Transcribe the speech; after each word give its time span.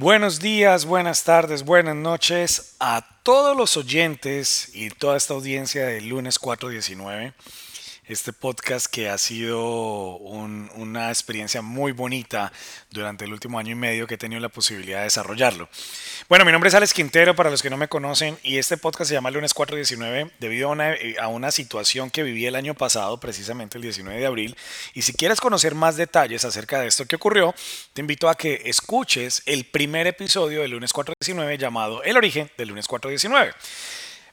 Buenos 0.00 0.38
días, 0.38 0.84
buenas 0.84 1.24
tardes, 1.24 1.64
buenas 1.64 1.96
noches 1.96 2.76
a 2.78 3.04
todos 3.24 3.56
los 3.56 3.76
oyentes 3.76 4.70
y 4.72 4.90
toda 4.90 5.16
esta 5.16 5.34
audiencia 5.34 5.86
del 5.86 6.08
lunes 6.08 6.38
419 6.38 7.34
este 8.08 8.32
podcast 8.32 8.86
que 8.86 9.08
ha 9.08 9.18
sido 9.18 10.16
una 10.16 11.10
experiencia 11.10 11.60
muy 11.60 11.92
bonita 11.92 12.52
durante 12.90 13.26
el 13.26 13.32
último 13.32 13.58
año 13.58 13.72
y 13.72 13.74
medio 13.74 14.06
que 14.06 14.14
he 14.14 14.18
tenido 14.18 14.40
la 14.40 14.48
posibilidad 14.48 14.98
de 14.98 15.04
desarrollarlo. 15.04 15.68
Bueno, 16.28 16.44
mi 16.44 16.52
nombre 16.52 16.68
es 16.68 16.74
Alex 16.74 16.94
Quintero, 16.94 17.36
para 17.36 17.50
los 17.50 17.62
que 17.62 17.70
no 17.70 17.76
me 17.76 17.88
conocen, 17.88 18.38
y 18.42 18.56
este 18.56 18.78
podcast 18.78 19.08
se 19.08 19.14
llama 19.14 19.30
Lunes 19.30 19.52
419 19.52 20.32
debido 20.40 20.68
a 20.68 20.72
una, 20.72 20.94
a 21.20 21.28
una 21.28 21.50
situación 21.50 22.10
que 22.10 22.22
viví 22.22 22.46
el 22.46 22.56
año 22.56 22.74
pasado, 22.74 23.20
precisamente 23.20 23.76
el 23.76 23.82
19 23.82 24.18
de 24.18 24.26
abril. 24.26 24.56
Y 24.94 25.02
si 25.02 25.12
quieres 25.12 25.40
conocer 25.40 25.74
más 25.74 25.96
detalles 25.96 26.44
acerca 26.44 26.80
de 26.80 26.86
esto 26.86 27.04
que 27.04 27.16
ocurrió, 27.16 27.54
te 27.92 28.00
invito 28.00 28.28
a 28.28 28.34
que 28.34 28.62
escuches 28.64 29.42
el 29.44 29.64
primer 29.66 30.06
episodio 30.06 30.62
de 30.62 30.68
Lunes 30.68 30.92
419 30.92 31.58
llamado 31.58 32.02
El 32.02 32.16
origen 32.16 32.50
del 32.56 32.68
Lunes 32.68 32.86
419. 32.86 33.52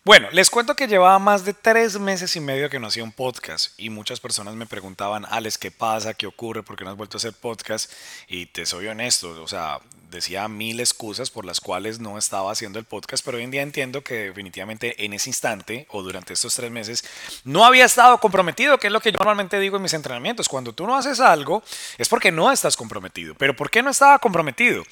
Bueno, 0.05 0.27
les 0.31 0.51
cuento 0.51 0.75
que 0.75 0.85
llevaba 0.87 1.17
más 1.17 1.45
de 1.45 1.55
tres 1.55 1.99
meses 1.99 2.35
y 2.35 2.39
medio 2.39 2.69
que 2.69 2.79
no 2.79 2.85
hacía 2.85 3.03
un 3.03 3.11
podcast 3.11 3.73
y 3.75 3.89
muchas 3.89 4.19
personas 4.19 4.53
me 4.53 4.67
preguntaban, 4.67 5.25
Alex, 5.27 5.57
¿qué 5.57 5.71
pasa? 5.71 6.13
¿Qué 6.13 6.27
ocurre? 6.27 6.61
¿Por 6.61 6.75
qué 6.75 6.83
no 6.83 6.91
has 6.91 6.95
vuelto 6.95 7.17
a 7.17 7.19
hacer 7.19 7.33
podcast? 7.33 7.91
Y 8.27 8.45
te 8.45 8.67
soy 8.67 8.85
honesto, 8.85 9.41
o 9.41 9.47
sea, 9.47 9.79
decía 10.11 10.47
mil 10.47 10.79
excusas 10.79 11.31
por 11.31 11.43
las 11.43 11.59
cuales 11.59 11.99
no 11.99 12.19
estaba 12.19 12.51
haciendo 12.51 12.77
el 12.77 12.85
podcast, 12.85 13.25
pero 13.25 13.37
hoy 13.37 13.45
en 13.45 13.49
día 13.49 13.63
entiendo 13.63 14.03
que 14.03 14.25
definitivamente 14.25 15.03
en 15.03 15.13
ese 15.13 15.31
instante 15.31 15.87
o 15.89 16.03
durante 16.03 16.33
estos 16.33 16.53
tres 16.53 16.69
meses 16.69 17.03
no 17.43 17.65
había 17.65 17.85
estado 17.85 18.19
comprometido, 18.19 18.77
que 18.77 18.87
es 18.87 18.93
lo 18.93 19.01
que 19.01 19.11
yo 19.11 19.17
normalmente 19.17 19.59
digo 19.59 19.77
en 19.77 19.81
mis 19.81 19.95
entrenamientos. 19.95 20.47
Cuando 20.47 20.71
tú 20.71 20.85
no 20.85 20.95
haces 20.95 21.19
algo 21.19 21.63
es 21.97 22.09
porque 22.09 22.31
no 22.31 22.51
estás 22.51 22.77
comprometido. 22.77 23.33
Pero 23.33 23.55
¿por 23.55 23.71
qué 23.71 23.81
no 23.81 23.89
estaba 23.89 24.19
comprometido? 24.19 24.83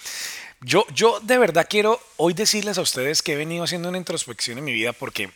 Yo, 0.65 0.85
yo 0.93 1.19
de 1.19 1.37
verdad 1.37 1.67
quiero 1.69 1.99
hoy 2.15 2.33
decirles 2.33 2.77
a 2.77 2.81
ustedes 2.81 3.21
que 3.21 3.33
he 3.33 3.35
venido 3.35 3.65
haciendo 3.65 3.89
una 3.89 3.97
introspección 3.97 4.57
en 4.57 4.63
mi 4.63 4.71
vida 4.71 4.93
porque 4.93 5.29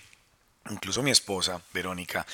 incluso 0.70 1.04
mi 1.04 1.12
esposa, 1.12 1.62
Verónica, 1.74 2.26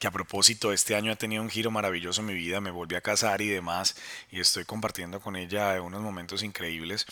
que 0.00 0.08
a 0.08 0.10
propósito 0.10 0.72
este 0.72 0.96
año 0.96 1.12
ha 1.12 1.16
tenido 1.16 1.42
un 1.42 1.48
giro 1.48 1.70
maravilloso 1.70 2.22
en 2.22 2.26
mi 2.26 2.34
vida, 2.34 2.60
me 2.60 2.72
volví 2.72 2.96
a 2.96 3.00
casar 3.00 3.40
y 3.40 3.46
demás, 3.46 3.94
y 4.32 4.40
estoy 4.40 4.64
compartiendo 4.64 5.20
con 5.20 5.36
ella 5.36 5.80
unos 5.80 6.00
momentos 6.00 6.42
increíbles, 6.42 7.06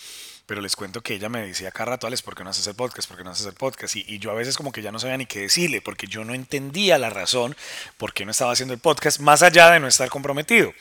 pero 0.46 0.60
les 0.60 0.74
cuento 0.74 1.02
que 1.02 1.14
ella 1.14 1.28
me 1.28 1.46
decía 1.46 1.70
cada 1.70 1.92
rato, 1.92 2.08
Alex, 2.08 2.22
¿por 2.22 2.34
qué 2.34 2.42
no 2.42 2.50
haces 2.50 2.66
el 2.66 2.74
podcast? 2.74 3.08
¿Por 3.08 3.16
qué 3.16 3.24
no 3.24 3.30
haces 3.30 3.46
el 3.46 3.54
podcast? 3.54 3.94
Y, 3.94 4.04
y 4.08 4.18
yo 4.18 4.32
a 4.32 4.34
veces 4.34 4.56
como 4.56 4.72
que 4.72 4.82
ya 4.82 4.90
no 4.90 4.98
sabía 4.98 5.18
ni 5.18 5.26
qué 5.26 5.40
decirle, 5.40 5.80
porque 5.80 6.08
yo 6.08 6.24
no 6.24 6.34
entendía 6.34 6.98
la 6.98 7.10
razón 7.10 7.56
por 7.96 8.12
qué 8.12 8.24
no 8.24 8.32
estaba 8.32 8.52
haciendo 8.52 8.74
el 8.74 8.80
podcast, 8.80 9.20
más 9.20 9.42
allá 9.42 9.70
de 9.70 9.78
no 9.78 9.86
estar 9.86 10.08
comprometido. 10.08 10.72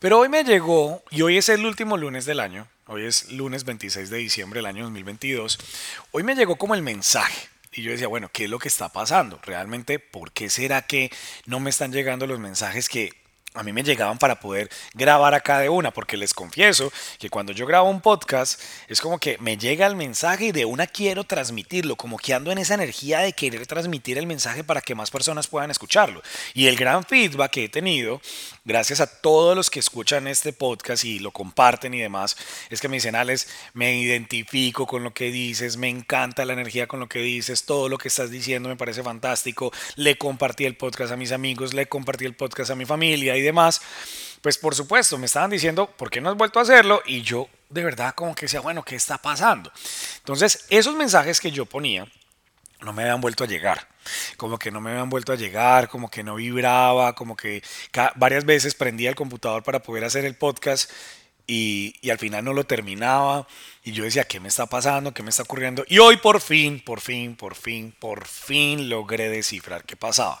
Pero 0.00 0.18
hoy 0.18 0.30
me 0.30 0.44
llegó, 0.44 1.04
y 1.10 1.20
hoy 1.20 1.36
es 1.36 1.50
el 1.50 1.66
último 1.66 1.98
lunes 1.98 2.24
del 2.24 2.40
año, 2.40 2.66
hoy 2.86 3.04
es 3.04 3.30
lunes 3.32 3.64
26 3.64 4.08
de 4.08 4.16
diciembre 4.16 4.56
del 4.60 4.64
año 4.64 4.84
2022, 4.84 5.58
hoy 6.12 6.22
me 6.22 6.34
llegó 6.34 6.56
como 6.56 6.74
el 6.74 6.80
mensaje. 6.80 7.50
Y 7.70 7.82
yo 7.82 7.90
decía, 7.90 8.08
bueno, 8.08 8.30
¿qué 8.32 8.44
es 8.44 8.50
lo 8.50 8.58
que 8.58 8.68
está 8.68 8.88
pasando? 8.88 9.38
Realmente, 9.42 9.98
¿por 9.98 10.32
qué 10.32 10.48
será 10.48 10.86
que 10.86 11.12
no 11.44 11.60
me 11.60 11.68
están 11.68 11.92
llegando 11.92 12.26
los 12.26 12.38
mensajes 12.38 12.88
que 12.88 13.12
a 13.54 13.64
mí 13.64 13.72
me 13.72 13.82
llegaban 13.82 14.18
para 14.18 14.38
poder 14.38 14.70
grabar 14.94 15.34
acá 15.34 15.58
de 15.58 15.68
una, 15.68 15.90
porque 15.90 16.16
les 16.16 16.32
confieso 16.32 16.92
que 17.18 17.30
cuando 17.30 17.52
yo 17.52 17.66
grabo 17.66 17.90
un 17.90 18.00
podcast 18.00 18.60
es 18.86 19.00
como 19.00 19.18
que 19.18 19.38
me 19.38 19.56
llega 19.56 19.86
el 19.88 19.96
mensaje 19.96 20.46
y 20.46 20.52
de 20.52 20.64
una 20.64 20.86
quiero 20.86 21.24
transmitirlo, 21.24 21.96
como 21.96 22.16
que 22.16 22.32
ando 22.32 22.52
en 22.52 22.58
esa 22.58 22.74
energía 22.74 23.20
de 23.20 23.32
querer 23.32 23.66
transmitir 23.66 24.18
el 24.18 24.26
mensaje 24.28 24.62
para 24.62 24.80
que 24.80 24.94
más 24.94 25.10
personas 25.10 25.48
puedan 25.48 25.70
escucharlo. 25.70 26.22
Y 26.54 26.68
el 26.68 26.76
gran 26.76 27.04
feedback 27.04 27.50
que 27.50 27.64
he 27.64 27.68
tenido, 27.68 28.20
gracias 28.64 29.00
a 29.00 29.08
todos 29.08 29.56
los 29.56 29.68
que 29.68 29.80
escuchan 29.80 30.28
este 30.28 30.52
podcast 30.52 31.04
y 31.04 31.18
lo 31.18 31.32
comparten 31.32 31.92
y 31.92 32.00
demás, 32.00 32.36
es 32.70 32.80
que 32.80 32.88
me 32.88 32.98
dicen, 32.98 33.16
Alex, 33.16 33.48
me 33.74 33.98
identifico 33.98 34.86
con 34.86 35.02
lo 35.02 35.12
que 35.12 35.32
dices, 35.32 35.76
me 35.76 35.88
encanta 35.88 36.44
la 36.44 36.52
energía 36.52 36.86
con 36.86 37.00
lo 37.00 37.08
que 37.08 37.18
dices, 37.18 37.64
todo 37.64 37.88
lo 37.88 37.98
que 37.98 38.08
estás 38.08 38.30
diciendo 38.30 38.68
me 38.68 38.76
parece 38.76 39.02
fantástico, 39.02 39.72
le 39.96 40.16
compartí 40.16 40.66
el 40.66 40.76
podcast 40.76 41.12
a 41.12 41.16
mis 41.16 41.32
amigos, 41.32 41.74
le 41.74 41.86
compartí 41.86 42.26
el 42.26 42.34
podcast 42.34 42.70
a 42.70 42.76
mi 42.76 42.84
familia 42.84 43.39
y 43.40 43.42
demás, 43.42 43.80
pues 44.40 44.56
por 44.58 44.74
supuesto 44.74 45.18
me 45.18 45.26
estaban 45.26 45.50
diciendo, 45.50 45.90
¿por 45.96 46.10
qué 46.10 46.20
no 46.20 46.30
has 46.30 46.36
vuelto 46.36 46.58
a 46.58 46.62
hacerlo? 46.62 47.02
Y 47.06 47.22
yo 47.22 47.48
de 47.68 47.84
verdad 47.84 48.14
como 48.14 48.34
que 48.34 48.46
decía, 48.46 48.60
bueno, 48.60 48.84
¿qué 48.84 48.96
está 48.96 49.18
pasando? 49.18 49.72
Entonces, 50.18 50.66
esos 50.70 50.94
mensajes 50.94 51.40
que 51.40 51.50
yo 51.50 51.66
ponía 51.66 52.06
no 52.80 52.92
me 52.92 53.02
habían 53.02 53.20
vuelto 53.20 53.44
a 53.44 53.46
llegar. 53.46 53.88
Como 54.36 54.58
que 54.58 54.70
no 54.70 54.80
me 54.80 54.90
habían 54.90 55.10
vuelto 55.10 55.32
a 55.32 55.36
llegar, 55.36 55.88
como 55.88 56.10
que 56.10 56.22
no 56.22 56.36
vibraba, 56.36 57.14
como 57.14 57.36
que 57.36 57.62
varias 58.16 58.44
veces 58.44 58.74
prendía 58.74 59.10
el 59.10 59.16
computador 59.16 59.62
para 59.62 59.82
poder 59.82 60.04
hacer 60.04 60.24
el 60.24 60.34
podcast 60.34 60.90
y, 61.46 61.96
y, 62.00 62.10
al 62.10 62.18
final 62.18 62.44
no 62.44 62.54
lo 62.54 62.64
terminaba. 62.64 63.46
Y 63.84 63.92
yo 63.92 64.04
decía, 64.04 64.24
¿qué 64.24 64.40
me 64.40 64.48
está 64.48 64.66
pasando? 64.66 65.12
¿Qué 65.12 65.22
me 65.22 65.30
está 65.30 65.42
ocurriendo? 65.42 65.84
Y 65.88 65.98
hoy 65.98 66.16
por 66.16 66.40
fin, 66.40 66.80
por 66.80 67.00
fin, 67.00 67.36
por 67.36 67.54
fin, 67.54 67.94
por 67.98 68.26
fin 68.26 68.88
logré 68.88 69.28
descifrar 69.28 69.84
qué 69.84 69.96
pasaba. 69.96 70.40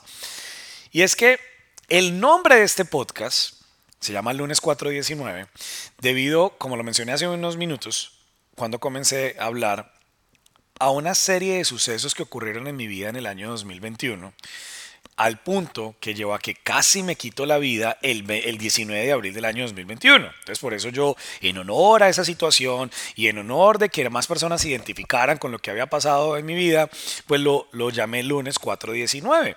Y 0.92 1.02
es 1.02 1.16
que 1.16 1.49
el 1.90 2.20
nombre 2.20 2.54
de 2.54 2.62
este 2.62 2.84
podcast 2.84 3.54
se 3.98 4.12
llama 4.12 4.32
Lunes 4.32 4.60
419 4.60 5.48
debido, 6.00 6.50
como 6.56 6.76
lo 6.76 6.84
mencioné 6.84 7.12
hace 7.12 7.26
unos 7.26 7.56
minutos, 7.56 8.12
cuando 8.54 8.78
comencé 8.78 9.34
a 9.40 9.46
hablar 9.46 9.92
a 10.78 10.90
una 10.90 11.16
serie 11.16 11.56
de 11.56 11.64
sucesos 11.64 12.14
que 12.14 12.22
ocurrieron 12.22 12.68
en 12.68 12.76
mi 12.76 12.86
vida 12.86 13.08
en 13.08 13.16
el 13.16 13.26
año 13.26 13.50
2021 13.50 14.32
al 15.16 15.40
punto 15.40 15.96
que 16.00 16.14
llevó 16.14 16.32
a 16.32 16.38
que 16.38 16.54
casi 16.54 17.02
me 17.02 17.16
quito 17.16 17.44
la 17.44 17.58
vida 17.58 17.98
el, 18.02 18.30
el, 18.30 18.56
19 18.56 19.04
de 19.04 19.12
abril 19.12 19.34
del 19.34 19.44
año 19.44 19.64
2021. 19.64 20.26
Entonces 20.26 20.58
por 20.60 20.72
eso 20.72 20.88
yo, 20.90 21.16
en 21.42 21.58
honor 21.58 22.04
a 22.04 22.08
esa 22.08 22.24
situación 22.24 22.90
y 23.16 23.26
en 23.26 23.36
honor 23.36 23.78
de 23.78 23.90
que 23.90 24.08
más 24.08 24.26
personas 24.28 24.62
se 24.62 24.70
identificaran 24.70 25.38
con 25.38 25.50
lo 25.52 25.58
que 25.58 25.70
había 25.70 25.86
pasado 25.86 26.38
en 26.38 26.46
mi 26.46 26.54
vida, 26.54 26.88
pues 27.26 27.40
lo, 27.40 27.68
lo 27.72 27.90
llamé 27.90 28.22
lunes 28.22 28.58
419. 28.58 29.56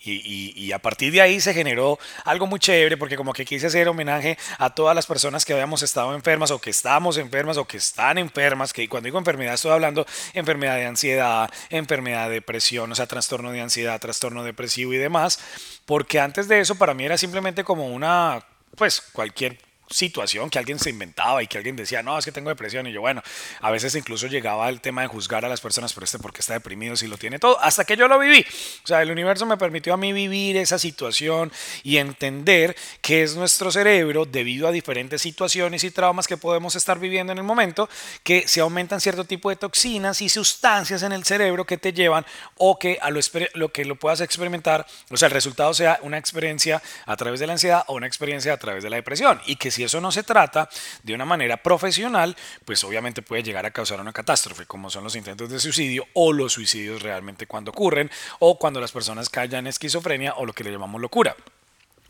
Y, 0.00 0.70
a 0.72 0.78
partir 0.78 1.12
de 1.12 1.20
ahí 1.20 1.40
se 1.40 1.52
generó 1.52 1.98
algo 2.24 2.46
muy 2.46 2.60
chévere 2.60 2.96
porque 2.96 3.16
como 3.16 3.32
que 3.32 3.44
quise 3.44 3.66
hacer 3.66 3.88
homenaje 3.88 4.38
a 4.58 4.70
todas 4.70 4.94
las 4.94 5.06
personas 5.06 5.44
que 5.44 5.52
habíamos 5.52 5.82
estado 5.82 6.14
enfermas 6.14 6.50
o 6.50 6.60
que 6.60 6.70
estamos 6.70 7.18
enfermas 7.18 7.56
o 7.56 7.64
que 7.64 7.78
están 7.78 8.16
enfermas, 8.16 8.72
que 8.72 8.88
cuando 8.88 9.06
digo 9.06 9.18
enfermedad 9.18 9.54
estoy 9.54 9.72
hablando 9.72 10.06
enfermedad 10.34 10.76
de 10.76 10.86
ansiedad, 10.86 11.50
enfermedad 11.70 12.28
de 12.28 12.34
depresión, 12.34 12.92
o 12.92 12.94
sea, 12.94 13.06
trastorno 13.06 13.50
de 13.50 13.60
ansiedad, 13.60 14.00
trastorno 14.00 14.44
depresivo 14.44 14.92
y 14.92 14.98
demás, 14.98 15.40
porque 15.84 16.20
antes 16.20 16.46
de 16.46 16.60
eso 16.60 16.76
para 16.76 16.94
mí 16.94 17.04
era 17.04 17.18
simplemente 17.18 17.64
como 17.64 17.88
una, 17.88 18.44
pues 18.76 19.00
cualquier 19.00 19.58
situación 19.90 20.50
que 20.50 20.58
alguien 20.58 20.78
se 20.78 20.90
inventaba 20.90 21.42
y 21.42 21.46
que 21.46 21.58
alguien 21.58 21.76
decía, 21.76 22.02
no, 22.02 22.18
es 22.18 22.24
que 22.24 22.32
tengo 22.32 22.50
depresión. 22.50 22.86
Y 22.86 22.92
yo, 22.92 23.00
bueno, 23.00 23.22
a 23.60 23.70
veces 23.70 23.94
incluso 23.94 24.26
llegaba 24.26 24.68
el 24.68 24.80
tema 24.80 25.02
de 25.02 25.08
juzgar 25.08 25.44
a 25.44 25.48
las 25.48 25.60
personas 25.60 25.92
por 25.92 26.04
este 26.04 26.18
porque 26.18 26.40
está 26.40 26.54
deprimido, 26.54 26.96
si 26.96 27.06
lo 27.06 27.16
tiene 27.16 27.38
todo, 27.38 27.58
hasta 27.60 27.84
que 27.84 27.96
yo 27.96 28.08
lo 28.08 28.18
viví. 28.18 28.44
O 28.84 28.86
sea, 28.86 29.02
el 29.02 29.10
universo 29.10 29.46
me 29.46 29.56
permitió 29.56 29.94
a 29.94 29.96
mí 29.96 30.12
vivir 30.12 30.56
esa 30.56 30.78
situación 30.78 31.52
y 31.82 31.98
entender 31.98 32.76
que 33.00 33.22
es 33.22 33.36
nuestro 33.36 33.70
cerebro, 33.70 34.24
debido 34.24 34.68
a 34.68 34.72
diferentes 34.72 35.22
situaciones 35.22 35.84
y 35.84 35.90
traumas 35.90 36.26
que 36.26 36.36
podemos 36.36 36.76
estar 36.76 36.98
viviendo 36.98 37.32
en 37.32 37.38
el 37.38 37.44
momento, 37.44 37.88
que 38.22 38.46
se 38.48 38.60
aumentan 38.60 39.00
cierto 39.00 39.24
tipo 39.24 39.50
de 39.50 39.56
toxinas 39.56 40.20
y 40.22 40.28
sustancias 40.28 41.02
en 41.02 41.12
el 41.12 41.24
cerebro 41.24 41.64
que 41.64 41.78
te 41.78 41.92
llevan 41.92 42.24
o 42.56 42.78
que 42.78 42.98
a 43.00 43.10
lo, 43.10 43.20
lo 43.54 43.70
que 43.70 43.84
lo 43.84 43.96
puedas 43.96 44.20
experimentar, 44.20 44.86
o 45.10 45.16
sea, 45.16 45.26
el 45.26 45.32
resultado 45.32 45.74
sea 45.74 45.98
una 46.02 46.18
experiencia 46.18 46.82
a 47.06 47.16
través 47.16 47.40
de 47.40 47.46
la 47.46 47.54
ansiedad 47.54 47.84
o 47.86 47.94
una 47.94 48.06
experiencia 48.06 48.52
a 48.52 48.56
través 48.56 48.82
de 48.82 48.90
la 48.90 48.96
depresión. 48.96 49.40
Y 49.46 49.56
que 49.56 49.70
si 49.78 49.84
eso 49.84 50.00
no 50.00 50.10
se 50.10 50.24
trata 50.24 50.68
de 51.04 51.14
una 51.14 51.24
manera 51.24 51.56
profesional, 51.56 52.36
pues 52.64 52.82
obviamente 52.82 53.22
puede 53.22 53.44
llegar 53.44 53.64
a 53.64 53.70
causar 53.70 54.00
una 54.00 54.12
catástrofe, 54.12 54.66
como 54.66 54.90
son 54.90 55.04
los 55.04 55.14
intentos 55.14 55.48
de 55.48 55.60
suicidio 55.60 56.04
o 56.14 56.32
los 56.32 56.54
suicidios 56.54 57.00
realmente 57.00 57.46
cuando 57.46 57.70
ocurren, 57.70 58.10
o 58.40 58.58
cuando 58.58 58.80
las 58.80 58.90
personas 58.90 59.30
callan 59.30 59.68
esquizofrenia 59.68 60.34
o 60.34 60.44
lo 60.44 60.52
que 60.52 60.64
le 60.64 60.72
llamamos 60.72 61.00
locura. 61.00 61.36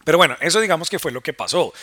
Pero 0.02 0.16
bueno, 0.16 0.34
eso 0.40 0.60
digamos 0.60 0.88
que 0.88 0.98
fue 0.98 1.12
lo 1.12 1.20
que 1.20 1.34
pasó. 1.34 1.74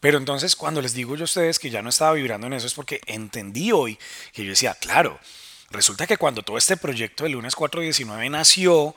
Pero 0.00 0.18
entonces 0.18 0.54
cuando 0.54 0.82
les 0.82 0.92
digo 0.92 1.16
yo 1.16 1.22
a 1.22 1.24
ustedes 1.24 1.58
que 1.58 1.70
ya 1.70 1.80
no 1.80 1.88
estaba 1.88 2.12
vibrando 2.12 2.46
en 2.46 2.52
eso 2.52 2.66
es 2.66 2.74
porque 2.74 3.00
entendí 3.06 3.72
hoy 3.72 3.98
que 4.34 4.44
yo 4.44 4.50
decía, 4.50 4.74
claro, 4.74 5.18
resulta 5.70 6.06
que 6.06 6.18
cuando 6.18 6.42
todo 6.42 6.58
este 6.58 6.76
proyecto 6.76 7.24
del 7.24 7.32
lunes 7.32 7.54
419 7.54 8.28
nació, 8.28 8.94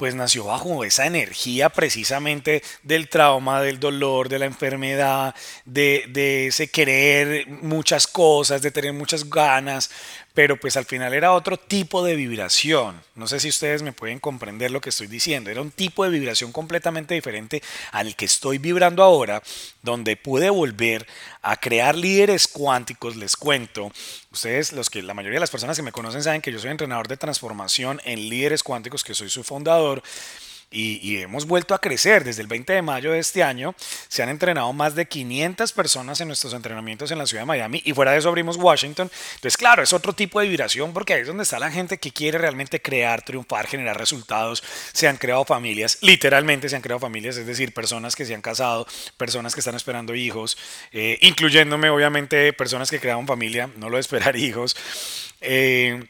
pues 0.00 0.14
nació 0.14 0.44
bajo 0.44 0.82
esa 0.82 1.04
energía 1.04 1.68
precisamente 1.68 2.62
del 2.82 3.10
trauma, 3.10 3.60
del 3.60 3.78
dolor, 3.78 4.30
de 4.30 4.38
la 4.38 4.46
enfermedad, 4.46 5.34
de, 5.66 6.06
de 6.08 6.46
ese 6.46 6.68
querer 6.68 7.46
muchas 7.46 8.06
cosas, 8.06 8.62
de 8.62 8.70
tener 8.70 8.94
muchas 8.94 9.28
ganas, 9.28 9.90
pero 10.32 10.58
pues 10.58 10.78
al 10.78 10.86
final 10.86 11.12
era 11.12 11.32
otro 11.32 11.58
tipo 11.58 12.02
de 12.02 12.16
vibración. 12.16 13.02
No 13.14 13.26
sé 13.26 13.40
si 13.40 13.50
ustedes 13.50 13.82
me 13.82 13.92
pueden 13.92 14.20
comprender 14.20 14.70
lo 14.70 14.80
que 14.80 14.88
estoy 14.88 15.06
diciendo. 15.06 15.50
Era 15.50 15.60
un 15.60 15.70
tipo 15.70 16.02
de 16.02 16.10
vibración 16.10 16.50
completamente 16.50 17.12
diferente 17.12 17.62
al 17.92 18.16
que 18.16 18.24
estoy 18.24 18.56
vibrando 18.56 19.02
ahora, 19.02 19.42
donde 19.82 20.16
pude 20.16 20.48
volver 20.48 21.06
a 21.42 21.56
crear 21.56 21.94
líderes 21.94 22.48
cuánticos, 22.48 23.16
les 23.16 23.36
cuento. 23.36 23.92
Ustedes, 24.32 24.72
los 24.72 24.90
que 24.90 25.02
la 25.02 25.12
mayoría 25.12 25.38
de 25.38 25.40
las 25.40 25.50
personas 25.50 25.76
que 25.76 25.82
me 25.82 25.90
conocen 25.90 26.22
saben 26.22 26.40
que 26.40 26.52
yo 26.52 26.60
soy 26.60 26.70
entrenador 26.70 27.08
de 27.08 27.16
transformación 27.16 28.00
en 28.04 28.28
líderes 28.28 28.62
cuánticos, 28.62 29.02
que 29.02 29.12
soy 29.12 29.28
su 29.28 29.42
fundador. 29.42 30.04
Y, 30.72 31.16
hemos 31.18 31.46
vuelto 31.46 31.74
a 31.74 31.80
crecer. 31.80 32.24
Desde 32.24 32.42
el 32.42 32.48
20 32.48 32.72
de 32.72 32.82
mayo 32.82 33.12
de 33.12 33.18
este 33.18 33.42
año 33.42 33.74
se 34.08 34.22
han 34.22 34.28
entrenado 34.28 34.72
más 34.72 34.94
de 34.94 35.06
500 35.06 35.72
personas 35.72 36.20
en 36.20 36.28
nuestros 36.28 36.54
entrenamientos 36.54 37.10
en 37.10 37.18
la 37.18 37.26
ciudad 37.26 37.42
de 37.42 37.46
Miami 37.46 37.82
y 37.84 37.92
fuera 37.92 38.12
de 38.12 38.18
eso 38.18 38.28
abrimos 38.28 38.56
Washington. 38.56 39.10
Entonces, 39.34 39.56
claro, 39.56 39.82
es 39.82 39.92
otro 39.92 40.12
tipo 40.12 40.40
de 40.40 40.48
vibración 40.48 40.92
porque 40.92 41.14
ahí 41.14 41.22
es 41.22 41.26
donde 41.26 41.42
está 41.42 41.58
la 41.58 41.70
gente 41.70 41.98
que 41.98 42.12
quiere 42.12 42.38
realmente 42.38 42.80
crear, 42.80 43.22
triunfar, 43.22 43.66
generar 43.66 43.98
resultados. 43.98 44.62
Se 44.92 45.08
han 45.08 45.16
creado 45.16 45.44
familias, 45.44 45.98
literalmente 46.02 46.68
se 46.68 46.76
han 46.76 46.82
creado 46.82 47.00
familias, 47.00 47.36
es 47.36 47.46
decir, 47.46 47.74
personas 47.74 48.14
que 48.14 48.24
se 48.24 48.34
han 48.34 48.42
casado, 48.42 48.86
personas 49.16 49.54
que 49.54 49.60
están 49.60 49.74
esperando 49.74 50.14
hijos, 50.14 50.56
eh, 50.92 51.18
incluyéndome 51.22 51.90
obviamente 51.90 52.52
personas 52.52 52.90
que 52.90 53.00
crearon 53.00 53.26
familia, 53.26 53.68
no 53.76 53.88
lo 53.88 53.96
de 53.96 54.02
esperar 54.02 54.36
hijos. 54.36 54.76
Eh, 55.40 56.04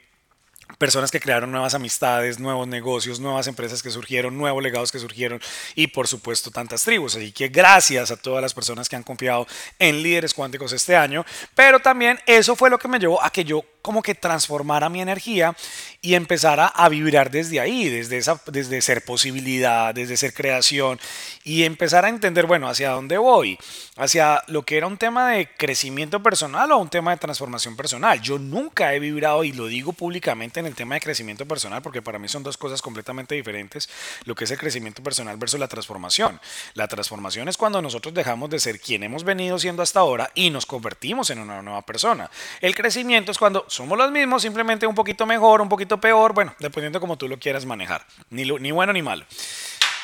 personas 0.80 1.10
que 1.10 1.20
crearon 1.20 1.52
nuevas 1.52 1.74
amistades, 1.74 2.40
nuevos 2.40 2.66
negocios, 2.66 3.20
nuevas 3.20 3.46
empresas 3.46 3.82
que 3.82 3.90
surgieron, 3.90 4.38
nuevos 4.38 4.62
legados 4.62 4.90
que 4.90 4.98
surgieron 4.98 5.38
y 5.74 5.88
por 5.88 6.08
supuesto 6.08 6.50
tantas 6.50 6.82
tribus. 6.82 7.16
Así 7.16 7.32
que 7.32 7.48
gracias 7.48 8.10
a 8.10 8.16
todas 8.16 8.40
las 8.40 8.54
personas 8.54 8.88
que 8.88 8.96
han 8.96 9.02
confiado 9.02 9.46
en 9.78 10.02
líderes 10.02 10.32
cuánticos 10.32 10.72
este 10.72 10.96
año, 10.96 11.26
pero 11.54 11.80
también 11.80 12.18
eso 12.24 12.56
fue 12.56 12.70
lo 12.70 12.78
que 12.78 12.88
me 12.88 12.98
llevó 12.98 13.22
a 13.22 13.28
que 13.28 13.44
yo 13.44 13.62
como 13.82 14.02
que 14.02 14.14
transformara 14.14 14.88
mi 14.88 15.02
energía 15.02 15.54
y 16.02 16.14
empezara 16.14 16.66
a 16.66 16.88
vibrar 16.88 17.30
desde 17.30 17.60
ahí, 17.60 17.90
desde, 17.90 18.16
esa, 18.16 18.40
desde 18.46 18.80
ser 18.80 19.04
posibilidad, 19.04 19.94
desde 19.94 20.16
ser 20.16 20.32
creación 20.32 20.98
y 21.44 21.64
empezar 21.64 22.06
a 22.06 22.08
entender, 22.08 22.46
bueno, 22.46 22.68
hacia 22.68 22.90
dónde 22.90 23.18
voy, 23.18 23.58
hacia 23.96 24.42
lo 24.46 24.62
que 24.62 24.78
era 24.78 24.86
un 24.86 24.96
tema 24.96 25.28
de 25.28 25.50
crecimiento 25.58 26.22
personal 26.22 26.72
o 26.72 26.78
un 26.78 26.88
tema 26.88 27.10
de 27.10 27.18
transformación 27.18 27.76
personal. 27.76 28.18
Yo 28.22 28.38
nunca 28.38 28.94
he 28.94 28.98
vibrado 28.98 29.44
y 29.44 29.52
lo 29.52 29.66
digo 29.66 29.92
públicamente 29.92 30.58
en 30.60 30.66
el 30.66 30.74
tema 30.74 30.94
de 30.94 31.02
crecimiento 31.02 31.44
personal 31.46 31.82
porque 31.82 32.00
para 32.00 32.18
mí 32.18 32.28
son 32.28 32.42
dos 32.42 32.56
cosas 32.56 32.80
completamente 32.80 33.34
diferentes, 33.34 33.90
lo 34.24 34.34
que 34.34 34.44
es 34.44 34.50
el 34.50 34.58
crecimiento 34.58 35.02
personal 35.02 35.36
versus 35.36 35.60
la 35.60 35.68
transformación. 35.68 36.40
La 36.72 36.88
transformación 36.88 37.48
es 37.48 37.58
cuando 37.58 37.82
nosotros 37.82 38.14
dejamos 38.14 38.48
de 38.48 38.58
ser 38.58 38.80
quien 38.80 39.02
hemos 39.02 39.22
venido 39.22 39.58
siendo 39.58 39.82
hasta 39.82 40.00
ahora 40.00 40.30
y 40.34 40.48
nos 40.48 40.64
convertimos 40.64 41.28
en 41.28 41.40
una 41.40 41.60
nueva 41.60 41.82
persona. 41.82 42.30
El 42.62 42.74
crecimiento 42.74 43.32
es 43.32 43.38
cuando 43.38 43.66
somos 43.68 43.98
los 43.98 44.10
mismos, 44.10 44.40
simplemente 44.40 44.86
un 44.86 44.94
poquito 44.94 45.26
mejor, 45.26 45.60
un 45.60 45.68
poquito 45.68 45.89
peor, 45.98 46.34
bueno, 46.34 46.54
dependiendo 46.58 47.00
como 47.00 47.16
tú 47.16 47.26
lo 47.26 47.38
quieras 47.38 47.64
manejar, 47.64 48.06
ni, 48.28 48.44
ni 48.44 48.70
bueno 48.70 48.92
ni 48.92 49.00
malo. 49.00 49.24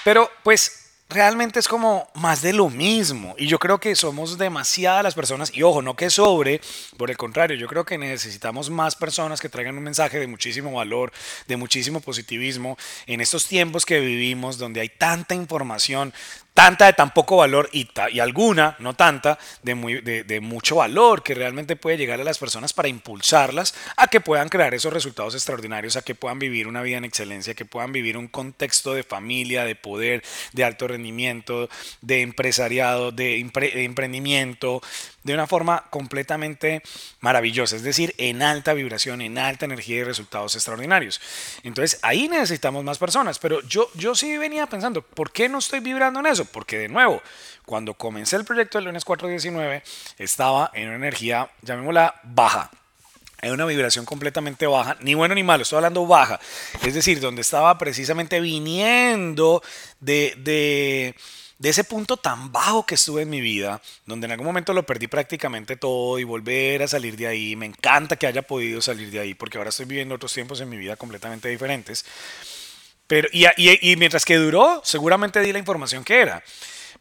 Pero 0.02 0.30
pues 0.42 0.86
realmente 1.08 1.60
es 1.60 1.68
como 1.68 2.08
más 2.14 2.42
de 2.42 2.52
lo 2.52 2.68
mismo. 2.68 3.34
Y 3.38 3.46
yo 3.46 3.58
creo 3.58 3.78
que 3.78 3.94
somos 3.94 4.38
demasiadas 4.38 5.02
las 5.02 5.14
personas, 5.14 5.54
y 5.54 5.62
ojo, 5.62 5.82
no 5.82 5.96
que 5.96 6.10
sobre, 6.10 6.60
por 6.96 7.10
el 7.10 7.16
contrario, 7.16 7.56
yo 7.56 7.68
creo 7.68 7.84
que 7.84 7.98
necesitamos 7.98 8.70
más 8.70 8.96
personas 8.96 9.40
que 9.40 9.48
traigan 9.48 9.76
un 9.76 9.84
mensaje 9.84 10.18
de 10.18 10.26
muchísimo 10.26 10.72
valor, 10.72 11.12
de 11.46 11.56
muchísimo 11.56 12.00
positivismo 12.00 12.76
en 13.06 13.20
estos 13.20 13.46
tiempos 13.46 13.86
que 13.86 14.00
vivimos, 14.00 14.58
donde 14.58 14.80
hay 14.80 14.88
tanta 14.88 15.34
información, 15.34 16.12
tanta 16.56 16.87
de 16.87 16.94
tan 16.94 17.12
poco 17.12 17.37
valor 17.37 17.69
y, 17.70 17.87
y 18.12 18.19
alguna, 18.19 18.76
no 18.79 18.94
tanta, 18.94 19.38
de, 19.62 19.75
muy, 19.75 20.00
de, 20.00 20.25
de, 20.25 20.41
mucho 20.41 20.76
valor 20.76 21.23
que 21.23 21.35
realmente 21.35 21.76
puede 21.76 21.99
llegar 21.99 22.19
a 22.19 22.25
las 22.25 22.38
personas 22.38 22.73
para 22.73 22.88
impulsarlas 22.88 23.75
a 23.99 24.06
que 24.06 24.23
puedan 24.23 24.49
crear 24.49 24.73
esos 24.73 24.91
resultados 24.91 25.35
extraordinarios, 25.35 25.97
a 25.97 26.03
que 26.03 26.14
puedan 26.14 26.38
vivir 26.38 26.67
una 26.67 26.81
vida 26.81 26.97
en 26.97 27.05
excelencia, 27.05 27.53
que 27.53 27.67
puedan 27.67 27.93
vivir 27.93 28.17
un 28.17 28.29
contexto 28.29 28.94
de 28.94 29.03
familia, 29.03 29.67
de 29.67 29.75
poder, 29.75 30.23
de 30.55 30.64
alto 30.64 30.88
rendimiento, 30.88 31.69
de 32.00 32.23
empresariado, 32.23 33.12
de, 33.12 33.38
emprendimiento, 33.38 34.81
de 35.25 35.35
una 35.35 35.47
forma 35.47 35.85
completamente 35.91 36.82
maravillosa, 37.20 37.76
es 37.76 37.82
decir, 37.82 38.14
en 38.17 38.41
alta 38.41 38.73
vibración, 38.73 39.20
en 39.20 39.37
alta 39.37 39.67
energía 39.67 39.97
y 39.97 40.05
resultados 40.05 40.55
extraordinarios. 40.55 41.20
Entonces 41.64 41.99
ahí 42.00 42.29
necesitamos 42.29 42.82
más 42.82 42.97
personas, 42.97 43.38
pero 43.38 43.61
yo, 43.62 43.91
yo 43.94 44.14
sí 44.14 44.38
venía 44.38 44.67
pensando, 44.69 45.03
¿por 45.03 45.32
qué 45.32 45.50
no 45.50 45.58
estoy 45.58 45.81
vibrando 45.81 46.20
en 46.20 46.26
eso? 46.26 46.45
Porque 46.46 46.78
de 46.78 46.88
nuevo, 46.88 47.22
cuando 47.64 47.94
comencé 47.94 48.37
el 48.37 48.44
proyecto 48.44 48.78
del 48.78 48.87
lunes 48.87 49.04
419, 49.04 49.82
estaba 50.19 50.70
en 50.75 50.88
una 50.88 50.96
energía, 50.96 51.50
llamémosla 51.62 52.20
baja. 52.25 52.70
En 53.43 53.52
una 53.52 53.66
vibración 53.66 54.06
completamente 54.06 54.66
baja, 54.66 54.96
ni 55.00 55.14
bueno 55.14 55.34
ni 55.34 55.43
malo, 55.43 55.62
estoy 55.62 55.76
hablando 55.76 56.06
baja. 56.06 56.40
Es 56.82 56.94
decir, 56.94 57.20
donde 57.20 57.43
estaba 57.43 57.76
precisamente 57.76 58.40
viniendo 58.40 59.62
de, 60.00 60.34
de 60.38 61.14
de 61.58 61.70
ese 61.70 61.84
punto 61.84 62.16
tan 62.16 62.52
bajo 62.52 62.84
que 62.84 62.96
estuve 62.96 63.22
en 63.22 63.31
mi 63.31 63.40
vida, 63.40 63.81
donde 64.04 64.26
en 64.26 64.32
algún 64.32 64.46
momento 64.46 64.72
lo 64.72 64.84
perdí 64.84 65.06
prácticamente 65.06 65.76
todo 65.76 66.19
y 66.19 66.25
volver 66.25 66.82
a 66.82 66.88
salir 66.88 67.16
de 67.16 67.26
ahí. 67.26 67.56
Me 67.56 67.66
encanta 67.66 68.16
que 68.16 68.26
haya 68.26 68.43
podido 68.43 68.82
salir 68.82 69.10
de 69.10 69.20
ahí 69.20 69.34
porque 69.34 69.56
ahora 69.56 69.70
estoy 69.70 69.87
viviendo 69.87 70.14
otros 70.14 70.32
tiempos 70.32 70.60
en 70.60 70.69
mi 70.69 70.76
vida 70.76 70.96
completamente 70.96 71.48
diferentes. 71.48 72.04
Pero, 73.06 73.29
y, 73.32 73.47
y 73.56 73.97
mientras 73.97 74.25
que 74.25 74.37
duró, 74.37 74.81
seguramente 74.85 75.41
di 75.41 75.53
la 75.53 75.58
información 75.58 76.05
que 76.05 76.20
era. 76.20 76.43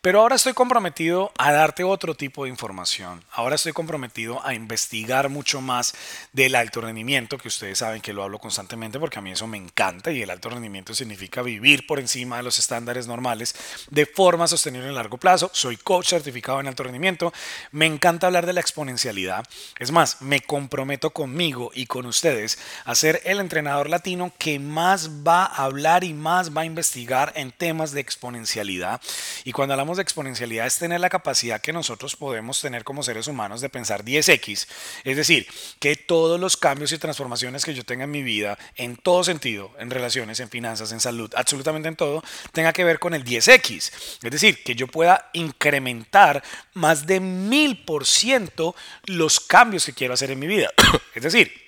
Pero 0.05 0.21
ahora 0.21 0.35
estoy 0.35 0.53
comprometido 0.53 1.31
a 1.35 1.51
darte 1.51 1.83
otro 1.83 2.13
tipo 2.13 2.43
de 2.43 2.51
información. 2.51 3.23
Ahora 3.31 3.55
estoy 3.55 3.73
comprometido 3.73 4.39
a 4.45 4.53
investigar 4.53 5.29
mucho 5.29 5.61
más 5.61 5.95
del 6.31 6.53
alto 6.53 6.79
rendimiento, 6.81 7.39
que 7.39 7.47
ustedes 7.47 7.79
saben 7.79 8.03
que 8.03 8.13
lo 8.13 8.21
hablo 8.21 8.37
constantemente 8.37 8.99
porque 8.99 9.17
a 9.17 9.23
mí 9.23 9.31
eso 9.31 9.47
me 9.47 9.57
encanta 9.57 10.11
y 10.11 10.21
el 10.21 10.29
alto 10.29 10.49
rendimiento 10.49 10.93
significa 10.93 11.41
vivir 11.41 11.87
por 11.87 11.99
encima 11.99 12.37
de 12.37 12.43
los 12.43 12.59
estándares 12.59 13.07
normales 13.07 13.55
de 13.89 14.05
forma 14.05 14.47
sostenible 14.47 14.89
en 14.89 14.93
largo 14.93 15.17
plazo. 15.17 15.49
Soy 15.51 15.75
coach 15.75 16.09
certificado 16.09 16.59
en 16.59 16.67
alto 16.67 16.83
rendimiento. 16.83 17.33
Me 17.71 17.87
encanta 17.87 18.27
hablar 18.27 18.45
de 18.45 18.53
la 18.53 18.61
exponencialidad. 18.61 19.43
Es 19.79 19.89
más, 19.89 20.21
me 20.21 20.39
comprometo 20.39 21.09
conmigo 21.13 21.71
y 21.73 21.87
con 21.87 22.05
ustedes 22.05 22.59
a 22.83 22.93
ser 22.93 23.23
el 23.25 23.39
entrenador 23.39 23.89
latino 23.89 24.31
que 24.37 24.59
más 24.59 25.09
va 25.27 25.45
a 25.45 25.63
hablar 25.63 26.03
y 26.03 26.13
más 26.13 26.55
va 26.55 26.61
a 26.61 26.65
investigar 26.65 27.33
en 27.35 27.51
temas 27.51 27.91
de 27.91 28.01
exponencialidad. 28.01 29.01
Y 29.43 29.51
cuando 29.51 29.73
hablamos 29.73 29.94
de 29.95 30.03
exponencialidad 30.03 30.65
es 30.65 30.77
tener 30.77 30.99
la 30.99 31.09
capacidad 31.09 31.61
que 31.61 31.73
nosotros 31.73 32.15
podemos 32.15 32.61
tener 32.61 32.83
como 32.83 33.03
seres 33.03 33.27
humanos 33.27 33.61
de 33.61 33.69
pensar 33.69 34.03
10x. 34.03 34.67
Es 35.03 35.17
decir, 35.17 35.47
que 35.79 35.95
todos 35.95 36.39
los 36.39 36.57
cambios 36.57 36.91
y 36.91 36.97
transformaciones 36.97 37.65
que 37.65 37.73
yo 37.73 37.83
tenga 37.83 38.05
en 38.05 38.11
mi 38.11 38.23
vida, 38.23 38.57
en 38.75 38.95
todo 38.97 39.23
sentido, 39.23 39.71
en 39.79 39.89
relaciones, 39.89 40.39
en 40.39 40.49
finanzas, 40.49 40.91
en 40.91 40.99
salud, 40.99 41.31
absolutamente 41.35 41.87
en 41.87 41.95
todo, 41.95 42.23
tenga 42.51 42.73
que 42.73 42.83
ver 42.83 42.99
con 42.99 43.13
el 43.13 43.23
10x. 43.23 43.91
Es 44.23 44.31
decir, 44.31 44.63
que 44.63 44.75
yo 44.75 44.87
pueda 44.87 45.29
incrementar 45.33 46.43
más 46.73 47.05
de 47.05 47.19
mil 47.19 47.83
por 47.85 48.05
ciento 48.05 48.75
los 49.05 49.39
cambios 49.39 49.85
que 49.85 49.93
quiero 49.93 50.13
hacer 50.13 50.31
en 50.31 50.39
mi 50.39 50.47
vida. 50.47 50.69
es 51.15 51.23
decir, 51.23 51.65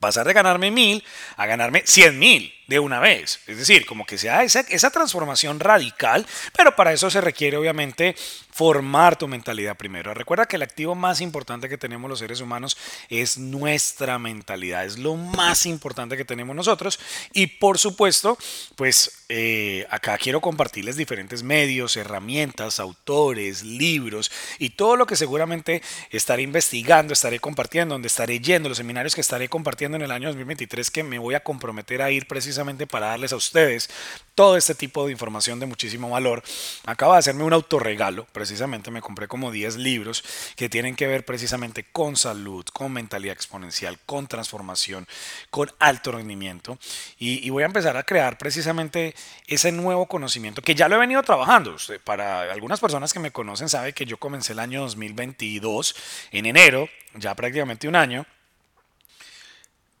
pasar 0.00 0.26
de 0.26 0.34
ganarme 0.34 0.70
mil 0.70 1.02
a 1.36 1.46
ganarme 1.46 1.82
cien 1.86 2.18
mil 2.18 2.52
de 2.66 2.78
una 2.78 3.00
vez. 3.00 3.40
Es 3.46 3.58
decir, 3.58 3.86
como 3.86 4.06
que 4.06 4.18
sea 4.18 4.42
esa, 4.42 4.60
esa 4.60 4.90
transformación 4.90 5.60
radical, 5.60 6.26
pero 6.56 6.74
para 6.74 6.92
eso 6.92 7.10
se 7.10 7.20
requiere 7.20 7.56
obviamente 7.56 8.14
formar 8.50 9.16
tu 9.16 9.26
mentalidad 9.26 9.76
primero. 9.76 10.14
Recuerda 10.14 10.46
que 10.46 10.56
el 10.56 10.62
activo 10.62 10.94
más 10.94 11.20
importante 11.20 11.68
que 11.68 11.76
tenemos 11.76 12.08
los 12.08 12.20
seres 12.20 12.40
humanos 12.40 12.76
es 13.08 13.36
nuestra 13.36 14.18
mentalidad, 14.18 14.84
es 14.84 14.98
lo 14.98 15.16
más 15.16 15.66
importante 15.66 16.16
que 16.16 16.24
tenemos 16.24 16.54
nosotros 16.54 17.00
y 17.32 17.48
por 17.48 17.78
supuesto, 17.78 18.38
pues 18.76 19.24
eh, 19.28 19.86
acá 19.90 20.16
quiero 20.18 20.40
compartirles 20.40 20.96
diferentes 20.96 21.42
medios, 21.42 21.96
herramientas, 21.96 22.78
autores, 22.78 23.64
libros 23.64 24.30
y 24.60 24.70
todo 24.70 24.94
lo 24.94 25.06
que 25.06 25.16
seguramente 25.16 25.82
estaré 26.10 26.42
investigando, 26.42 27.12
estaré 27.12 27.40
compartiendo, 27.40 27.96
donde 27.96 28.08
estaré 28.08 28.38
yendo, 28.38 28.68
los 28.68 28.78
seminarios 28.78 29.16
que 29.16 29.20
estaré 29.20 29.48
compartiendo 29.48 29.96
en 29.96 30.02
el 30.02 30.12
año 30.12 30.28
2023 30.28 30.92
que 30.92 31.02
me 31.02 31.18
voy 31.18 31.34
a 31.34 31.42
comprometer 31.42 32.02
a 32.02 32.10
ir 32.12 32.28
precisamente 32.28 32.53
precisamente 32.54 32.86
para 32.86 33.08
darles 33.08 33.32
a 33.32 33.36
ustedes 33.36 33.90
todo 34.36 34.56
este 34.56 34.74
tipo 34.76 35.04
de 35.06 35.12
información 35.12 35.58
de 35.58 35.66
muchísimo 35.66 36.10
valor. 36.10 36.42
Acaba 36.86 37.14
de 37.14 37.18
hacerme 37.18 37.42
un 37.42 37.52
autorregalo, 37.52 38.26
precisamente 38.32 38.92
me 38.92 39.00
compré 39.00 39.26
como 39.26 39.50
10 39.50 39.76
libros 39.76 40.22
que 40.54 40.68
tienen 40.68 40.94
que 40.94 41.08
ver 41.08 41.24
precisamente 41.24 41.84
con 41.84 42.16
salud, 42.16 42.64
con 42.72 42.92
mentalidad 42.92 43.34
exponencial, 43.34 43.98
con 44.06 44.28
transformación, 44.28 45.06
con 45.50 45.72
alto 45.80 46.12
rendimiento. 46.12 46.78
Y, 47.18 47.50
voy 47.50 47.64
a 47.64 47.66
empezar 47.66 47.96
a 47.96 48.04
crear 48.04 48.38
precisamente 48.38 49.14
ese 49.46 49.72
nuevo 49.72 50.06
conocimiento 50.06 50.62
que 50.62 50.74
ya 50.74 50.88
lo 50.88 50.96
he 50.96 50.98
venido 50.98 51.22
trabajando. 51.22 51.76
Para 52.04 52.52
algunas 52.52 52.78
personas 52.78 53.12
que 53.12 53.18
me 53.18 53.32
conocen 53.32 53.68
sabe 53.68 53.92
que 53.92 54.06
yo 54.06 54.16
comencé 54.16 54.52
el 54.52 54.60
año 54.60 54.82
2022 54.82 55.96
en 56.30 56.46
enero, 56.46 56.88
ya 57.14 57.34
prácticamente 57.34 57.88
un 57.88 57.96
año 57.96 58.26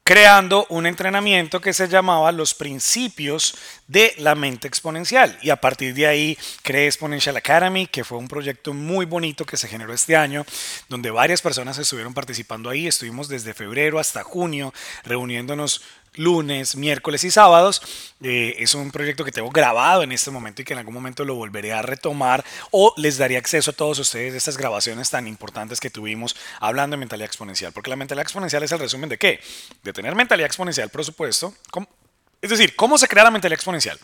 creando 0.04 0.66
un 0.68 0.84
entrenamiento 0.84 1.62
que 1.62 1.72
se 1.72 1.88
llamaba 1.88 2.30
Los 2.30 2.52
Principios 2.52 3.56
de 3.88 4.14
la 4.18 4.34
Mente 4.34 4.68
Exponencial. 4.68 5.38
Y 5.40 5.48
a 5.48 5.56
partir 5.56 5.94
de 5.94 6.06
ahí 6.06 6.38
creé 6.62 6.86
Exponential 6.86 7.34
Academy, 7.38 7.86
que 7.86 8.04
fue 8.04 8.18
un 8.18 8.28
proyecto 8.28 8.74
muy 8.74 9.06
bonito 9.06 9.46
que 9.46 9.56
se 9.56 9.66
generó 9.66 9.94
este 9.94 10.14
año, 10.14 10.44
donde 10.90 11.10
varias 11.10 11.40
personas 11.40 11.78
estuvieron 11.78 12.12
participando 12.12 12.68
ahí. 12.68 12.86
Estuvimos 12.86 13.28
desde 13.28 13.54
febrero 13.54 13.98
hasta 13.98 14.22
junio 14.22 14.74
reuniéndonos 15.04 15.80
lunes, 16.14 16.76
miércoles 16.76 17.24
y 17.24 17.30
sábados. 17.30 17.82
Eh, 18.22 18.56
es 18.58 18.74
un 18.74 18.90
proyecto 18.90 19.24
que 19.24 19.32
tengo 19.32 19.50
grabado 19.50 20.02
en 20.02 20.12
este 20.12 20.30
momento 20.30 20.62
y 20.62 20.64
que 20.64 20.72
en 20.72 20.78
algún 20.78 20.94
momento 20.94 21.24
lo 21.24 21.34
volveré 21.34 21.72
a 21.72 21.82
retomar 21.82 22.44
o 22.70 22.92
les 22.96 23.18
daría 23.18 23.38
acceso 23.38 23.70
a 23.70 23.74
todos 23.74 23.98
ustedes 23.98 24.32
de 24.32 24.38
estas 24.38 24.56
grabaciones 24.56 25.10
tan 25.10 25.26
importantes 25.26 25.80
que 25.80 25.90
tuvimos 25.90 26.36
hablando 26.60 26.94
de 26.94 27.00
mentalidad 27.00 27.26
exponencial. 27.26 27.72
Porque 27.72 27.90
la 27.90 27.96
mentalidad 27.96 28.22
exponencial 28.22 28.62
es 28.62 28.72
el 28.72 28.78
resumen 28.78 29.08
de 29.08 29.18
qué? 29.18 29.40
De 29.82 29.92
tener 29.92 30.14
mentalidad 30.14 30.46
exponencial, 30.46 30.88
por 30.90 31.04
supuesto. 31.04 31.54
Es 32.40 32.50
decir, 32.50 32.76
¿cómo 32.76 32.98
se 32.98 33.08
crea 33.08 33.24
la 33.24 33.30
mentalidad 33.30 33.56
exponencial? 33.56 33.98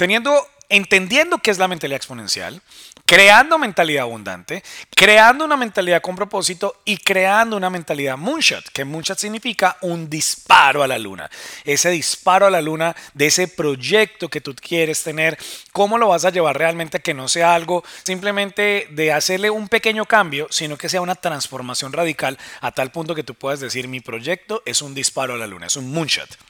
teniendo 0.00 0.48
entendiendo 0.70 1.38
qué 1.38 1.50
es 1.50 1.58
la 1.58 1.68
mentalidad 1.68 1.96
exponencial, 1.96 2.62
creando 3.10 3.58
mentalidad 3.58 4.02
abundante, 4.02 4.62
creando 4.94 5.44
una 5.44 5.56
mentalidad 5.56 6.00
con 6.00 6.14
propósito 6.14 6.76
y 6.84 6.96
creando 6.96 7.56
una 7.56 7.68
mentalidad 7.68 8.16
moonshot, 8.16 8.68
que 8.68 8.84
moonshot 8.84 9.18
significa 9.18 9.76
un 9.80 10.08
disparo 10.08 10.84
a 10.84 10.86
la 10.86 10.96
luna. 10.96 11.28
Ese 11.64 11.90
disparo 11.90 12.46
a 12.46 12.50
la 12.50 12.62
luna 12.62 12.94
de 13.14 13.26
ese 13.26 13.48
proyecto 13.48 14.28
que 14.28 14.40
tú 14.40 14.54
quieres 14.54 15.02
tener, 15.02 15.36
cómo 15.72 15.98
lo 15.98 16.06
vas 16.06 16.24
a 16.24 16.30
llevar 16.30 16.56
realmente 16.56 16.98
a 16.98 17.00
que 17.00 17.12
no 17.12 17.26
sea 17.26 17.52
algo 17.52 17.82
simplemente 18.04 18.86
de 18.92 19.12
hacerle 19.12 19.50
un 19.50 19.66
pequeño 19.66 20.04
cambio, 20.04 20.46
sino 20.48 20.78
que 20.78 20.88
sea 20.88 21.00
una 21.00 21.16
transformación 21.16 21.92
radical 21.92 22.38
a 22.60 22.70
tal 22.70 22.92
punto 22.92 23.16
que 23.16 23.24
tú 23.24 23.34
puedas 23.34 23.58
decir 23.58 23.88
mi 23.88 23.98
proyecto 23.98 24.62
es 24.64 24.82
un 24.82 24.94
disparo 24.94 25.34
a 25.34 25.36
la 25.36 25.48
luna, 25.48 25.66
es 25.66 25.76
un 25.76 25.90
moonshot. 25.90 26.49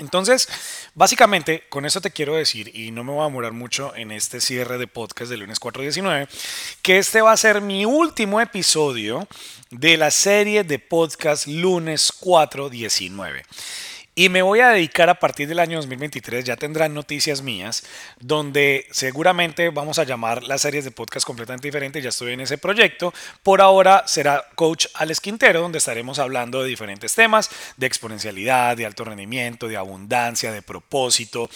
Entonces, 0.00 0.48
básicamente, 0.94 1.64
con 1.68 1.84
eso 1.86 2.00
te 2.00 2.10
quiero 2.10 2.34
decir, 2.34 2.70
y 2.74 2.90
no 2.90 3.04
me 3.04 3.12
voy 3.12 3.20
a 3.20 3.24
demorar 3.24 3.52
mucho 3.52 3.94
en 3.94 4.10
este 4.10 4.40
cierre 4.40 4.78
de 4.78 4.86
podcast 4.86 5.30
del 5.30 5.40
lunes 5.40 5.60
419, 5.60 6.26
que 6.82 6.98
este 6.98 7.20
va 7.20 7.32
a 7.32 7.36
ser 7.36 7.60
mi 7.60 7.84
último 7.84 8.40
episodio 8.40 9.28
de 9.70 9.96
la 9.96 10.10
serie 10.10 10.64
de 10.64 10.78
podcast 10.78 11.46
lunes 11.46 12.12
419. 12.12 13.44
Y 14.20 14.28
me 14.28 14.42
voy 14.42 14.60
a 14.60 14.68
dedicar 14.68 15.08
a 15.08 15.14
partir 15.14 15.48
del 15.48 15.60
año 15.60 15.78
2023, 15.78 16.44
ya 16.44 16.54
tendrán 16.54 16.92
noticias 16.92 17.40
mías, 17.40 17.84
donde 18.18 18.86
seguramente 18.90 19.70
vamos 19.70 19.98
a 19.98 20.04
llamar 20.04 20.42
las 20.42 20.60
series 20.60 20.84
de 20.84 20.90
podcast 20.90 21.26
completamente 21.26 21.68
diferentes, 21.68 22.02
ya 22.02 22.10
estoy 22.10 22.34
en 22.34 22.42
ese 22.42 22.58
proyecto. 22.58 23.14
Por 23.42 23.62
ahora 23.62 24.04
será 24.06 24.44
Coach 24.56 24.88
Alex 24.92 25.22
Quintero, 25.22 25.62
donde 25.62 25.78
estaremos 25.78 26.18
hablando 26.18 26.62
de 26.62 26.68
diferentes 26.68 27.14
temas, 27.14 27.48
de 27.78 27.86
exponencialidad, 27.86 28.76
de 28.76 28.84
alto 28.84 29.04
rendimiento, 29.04 29.68
de 29.68 29.78
abundancia, 29.78 30.52
de 30.52 30.60
propósito 30.60 31.48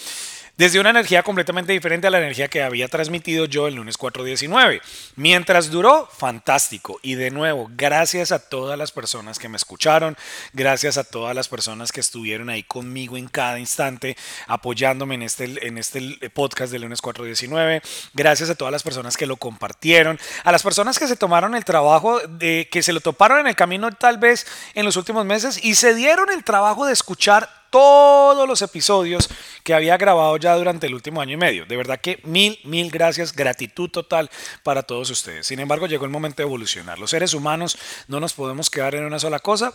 desde 0.57 0.79
una 0.79 0.91
energía 0.91 1.23
completamente 1.23 1.73
diferente 1.73 2.07
a 2.07 2.11
la 2.11 2.19
energía 2.19 2.49
que 2.49 2.63
había 2.63 2.89
transmitido 2.89 3.47
yo 3.47 3.67
el 3.67 3.75
lunes 3.75 3.99
419. 3.99 4.81
Mientras 5.17 5.71
duró, 5.71 6.07
fantástico. 6.07 7.01
Y 7.03 7.17
de 7.17 7.31
nuevo, 7.31 7.69
gracias 7.77 8.31
a 8.31 8.39
todas 8.39 8.79
las 8.79 8.93
personas 8.93 9.39
que 9.39 9.49
me 9.49 9.57
escucharon, 9.57 10.17
gracias 10.53 10.97
a 10.97 11.05
todas 11.05 11.35
las 11.35 11.49
personas 11.49 11.91
que 11.91 12.01
estuvieron 12.01 12.51
ahí 12.51 12.63
conmigo 12.63 13.17
en 13.17 13.29
cada 13.29 13.59
instante, 13.59 14.17
apoyándome 14.47 15.17
en 15.17 15.23
este, 15.23 15.67
en 15.67 15.79
este 15.79 16.31
podcast 16.31 16.73
del 16.73 16.83
lunes 16.83 17.01
419, 17.01 17.83
gracias 18.15 18.51
a 18.51 18.55
todas 18.55 18.73
las 18.73 18.83
personas 18.83 19.17
que 19.17 19.27
lo 19.27 19.37
compartieron, 19.37 20.19
a 20.45 20.53
las 20.53 20.63
personas 20.63 20.99
que 20.99 21.09
se 21.09 21.17
tomaron 21.17 21.55
el 21.55 21.65
trabajo, 21.65 22.21
de, 22.21 22.69
que 22.71 22.83
se 22.83 22.93
lo 22.93 23.01
toparon 23.01 23.41
en 23.41 23.49
el 23.49 23.57
camino 23.57 23.91
tal 23.93 24.19
vez 24.19 24.47
en 24.75 24.85
los 24.85 24.97
últimos 24.97 25.25
meses 25.25 25.63
y 25.63 25.75
se 25.75 25.95
dieron 25.95 26.31
el 26.31 26.45
trabajo 26.45 26.87
de 26.87 26.93
escuchar 26.93 27.64
todos 27.75 28.47
los 28.47 28.63
episodios 28.63 29.29
que 29.65 29.75
había 29.75 29.97
grabado 29.97 30.37
ya 30.37 30.55
durante 30.55 30.87
el 30.87 30.95
último 30.95 31.21
año 31.21 31.33
y 31.33 31.37
medio. 31.37 31.67
De 31.67 31.77
verdad 31.77 32.01
que 32.01 32.21
mil, 32.23 32.57
mil 32.63 32.89
gracias, 32.89 33.35
gratitud 33.35 33.91
total 33.91 34.31
para 34.63 34.85
todos 34.85 35.11
ustedes. 35.11 35.49
Sin 35.49 35.59
embargo, 35.59 35.89
llegó 35.89 36.05
el 36.05 36.13
momento 36.13 36.37
de 36.37 36.47
evolucionar. 36.47 37.01
Los 37.01 37.11
seres 37.11 37.35
humanos 37.35 37.77
no 38.07 38.21
nos 38.21 38.33
podemos 38.33 38.71
quedar 38.71 38.95
en 38.95 39.03
una 39.03 39.19
sola 39.19 39.41
cosa. 39.41 39.75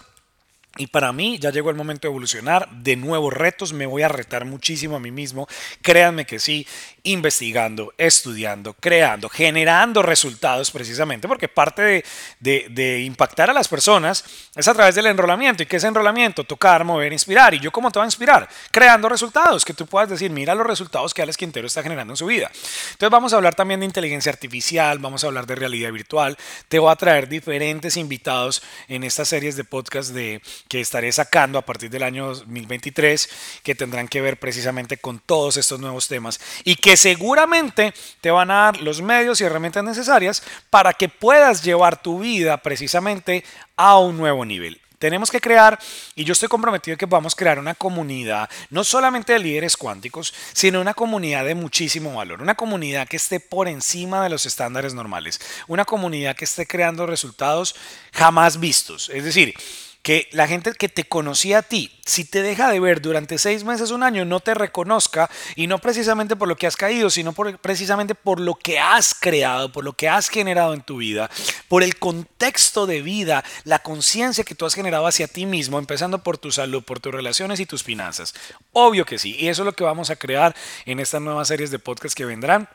Y 0.80 0.88
para 0.88 1.12
mí 1.12 1.38
ya 1.40 1.52
llegó 1.52 1.70
el 1.70 1.76
momento 1.76 2.08
de 2.08 2.12
evolucionar, 2.12 2.70
de 2.72 2.96
nuevos 2.96 3.34
retos, 3.34 3.74
me 3.74 3.86
voy 3.86 4.02
a 4.02 4.08
retar 4.08 4.46
muchísimo 4.46 4.96
a 4.96 5.00
mí 5.02 5.12
mismo, 5.12 5.46
créanme 5.82 6.26
que 6.26 6.40
sí, 6.40 6.66
investigando, 7.04 7.94
estudiando, 7.98 8.74
creando, 8.74 9.28
generando 9.28 10.02
resultados 10.02 10.72
precisamente, 10.72 11.28
porque 11.28 11.50
parte 11.50 12.04
de, 12.40 13.00
impactar 13.02 13.50
a 13.50 13.54
las 13.54 13.68
personas 13.68 14.24
es 14.56 14.68
a 14.70 14.74
través 14.74 14.96
del 14.96 15.08
enrolamiento. 15.08 15.64
¿Y 15.64 15.66
qué 15.66 15.76
es 15.76 15.84
enrolamiento? 15.84 16.46
Tocar, 16.46 16.86
mover, 16.86 17.12
inspirar. 17.12 17.54
¿Y 17.54 17.60
yo 17.60 17.72
cómo 17.72 17.92
te 17.92 18.00
voy 18.00 18.06
a 18.06 18.08
inspirar? 18.08 18.48
Creando 18.72 19.10
resultados, 19.10 19.66
que 19.66 19.74
tú 19.74 19.86
puedas 19.86 20.10
decir, 20.10 20.32
mira 20.32 20.56
los 20.56 20.66
resultados 20.66 21.14
que 21.14 21.22
Alex 21.22 21.36
Quintero 21.36 21.68
está 21.68 21.84
generando 21.84 22.14
en 22.14 22.18
su 22.18 22.26
vida. 22.26 22.50
Entonces 22.92 23.10
vamos 23.10 23.34
a 23.34 23.36
hablar 23.36 23.54
también 23.54 23.82
de 23.82 23.86
inteligencia 23.86 24.32
artificial, 24.32 25.00
vamos 25.00 25.26
a 25.26 25.28
hablar 25.28 25.46
de 25.46 25.56
realidad 25.56 25.92
virtual, 25.92 26.38
te 26.70 26.80
voy 26.80 26.90
a 26.90 26.96
traer 26.96 27.28
diferentes 27.28 27.98
invitados 27.98 28.62
en 28.88 29.04
estas 29.04 29.28
series 29.28 29.58
de 29.58 29.66
podcast 29.66 30.12
de 30.14 30.42
que 30.70 30.80
estaré 30.80 31.12
sacando 31.12 31.58
a 31.58 31.66
partir 31.66 31.90
del 31.90 32.04
año 32.04 32.28
2023 32.28 33.30
que 33.64 33.74
tendrán 33.76 34.08
que 34.08 34.22
ver 34.22 34.40
precisamente 34.40 34.98
con 34.98 35.20
todos 35.20 35.58
estos 35.58 35.80
nuevos 35.80 36.08
temas 36.08 36.40
y 36.64 36.76
que 36.76 36.96
seguramente 36.96 37.92
te 38.22 38.30
van 38.30 38.52
a 38.52 38.66
dar 38.66 38.82
los 38.82 39.02
medios 39.02 39.42
y 39.42 39.46
herramientas 39.46 39.84
necesarias 39.84 40.44
para 40.70 40.94
que 40.94 41.10
puedas 41.10 41.64
llevar 41.64 42.02
tu 42.02 42.20
vida 42.20 42.56
precisamente 42.58 43.44
a 43.76 43.98
un 43.98 44.16
nuevo 44.16 44.46
nivel. 44.46 44.80
Tenemos 45.00 45.32
que 45.32 45.40
crear, 45.40 45.80
y 46.14 46.26
yo 46.26 46.34
estoy 46.34 46.50
comprometido 46.50 46.98
que 46.98 47.06
vamos 47.06 47.34
a 47.34 47.38
crear 47.38 47.58
una 47.58 47.74
comunidad, 47.74 48.50
no 48.70 48.84
solamente 48.84 49.32
de 49.32 49.40
líderes 49.40 49.78
cuánticos, 49.78 50.34
sino 50.52 50.82
una 50.82 50.94
comunidad 50.94 51.46
de 51.46 51.56
muchísimo 51.56 52.14
valor, 52.14 52.42
una 52.42 52.56
comunidad 52.56 53.08
que 53.08 53.16
esté 53.16 53.40
por 53.40 53.70
encima 53.70 54.22
de 54.22 54.30
los 54.30 54.46
estándares 54.46 54.94
normales, 54.94 55.40
una 55.68 55.86
comunidad 55.86 56.36
que 56.36 56.44
esté 56.46 56.68
creando 56.68 57.06
resultados 57.08 57.76
jamás 58.12 58.60
vistos. 58.60 59.10
Es 59.10 59.24
decir, 59.24 59.56
que 60.02 60.30
la 60.32 60.48
gente 60.48 60.74
que 60.74 60.88
te 60.90 61.04
conocía 61.04 61.60
a 61.60 61.62
ti, 61.62 61.92
si 62.06 62.24
te 62.24 62.42
deja 62.42 62.72
de 62.72 62.80
ver 62.80 63.02
durante 63.02 63.38
seis 63.38 63.64
meses, 63.64 63.92
un 63.92 64.04
año, 64.04 64.24
no 64.26 64.40
te 64.40 64.54
reconozca 64.54 65.30
y 65.56 65.68
no 65.68 65.80
precisamente 65.80 66.36
por 66.36 66.48
lo 66.48 66.56
que 66.56 66.68
has 66.68 66.78
caído, 66.78 67.10
sino 67.10 67.34
precisamente 67.34 68.16
por 68.16 68.40
lo 68.40 68.56
que 68.56 68.80
has 68.80 69.14
creado, 69.14 69.72
por 69.72 69.84
lo 69.84 69.94
que 69.94 70.08
has 70.08 70.30
generado 70.30 70.74
en 70.74 70.82
tu 70.82 70.98
vida, 70.98 71.30
por 71.68 71.84
el 71.84 71.98
contexto 71.98 72.88
de 72.88 73.02
vida, 73.02 73.44
la 73.66 73.80
conciencia 73.80 74.44
que 74.44 74.56
tú 74.56 74.66
has 74.66 74.74
generado 74.74 75.06
hacia 75.06 75.28
ti 75.28 75.46
mismo, 75.46 75.78
empezando 75.78 76.24
por 76.24 76.38
tu 76.38 76.52
salud, 76.52 76.84
por 76.84 77.00
tus 77.00 77.14
relaciones 77.14 77.60
y 77.60 77.66
tus 77.66 77.84
finanzas. 77.84 78.34
Obvio 78.72 79.06
que 79.06 79.20
sí, 79.20 79.36
y 79.38 79.50
eso 79.50 79.64
es 79.64 79.66
lo 79.66 79.74
que 79.74 79.84
vamos 79.84 80.10
a 80.10 80.16
crear 80.16 80.56
en 80.86 81.00
estas 81.00 81.22
nuevas 81.22 81.50
series 81.50 81.72
de 81.72 81.80
podcast 81.80 82.16
que 82.16 82.26
vendrán 82.26 82.70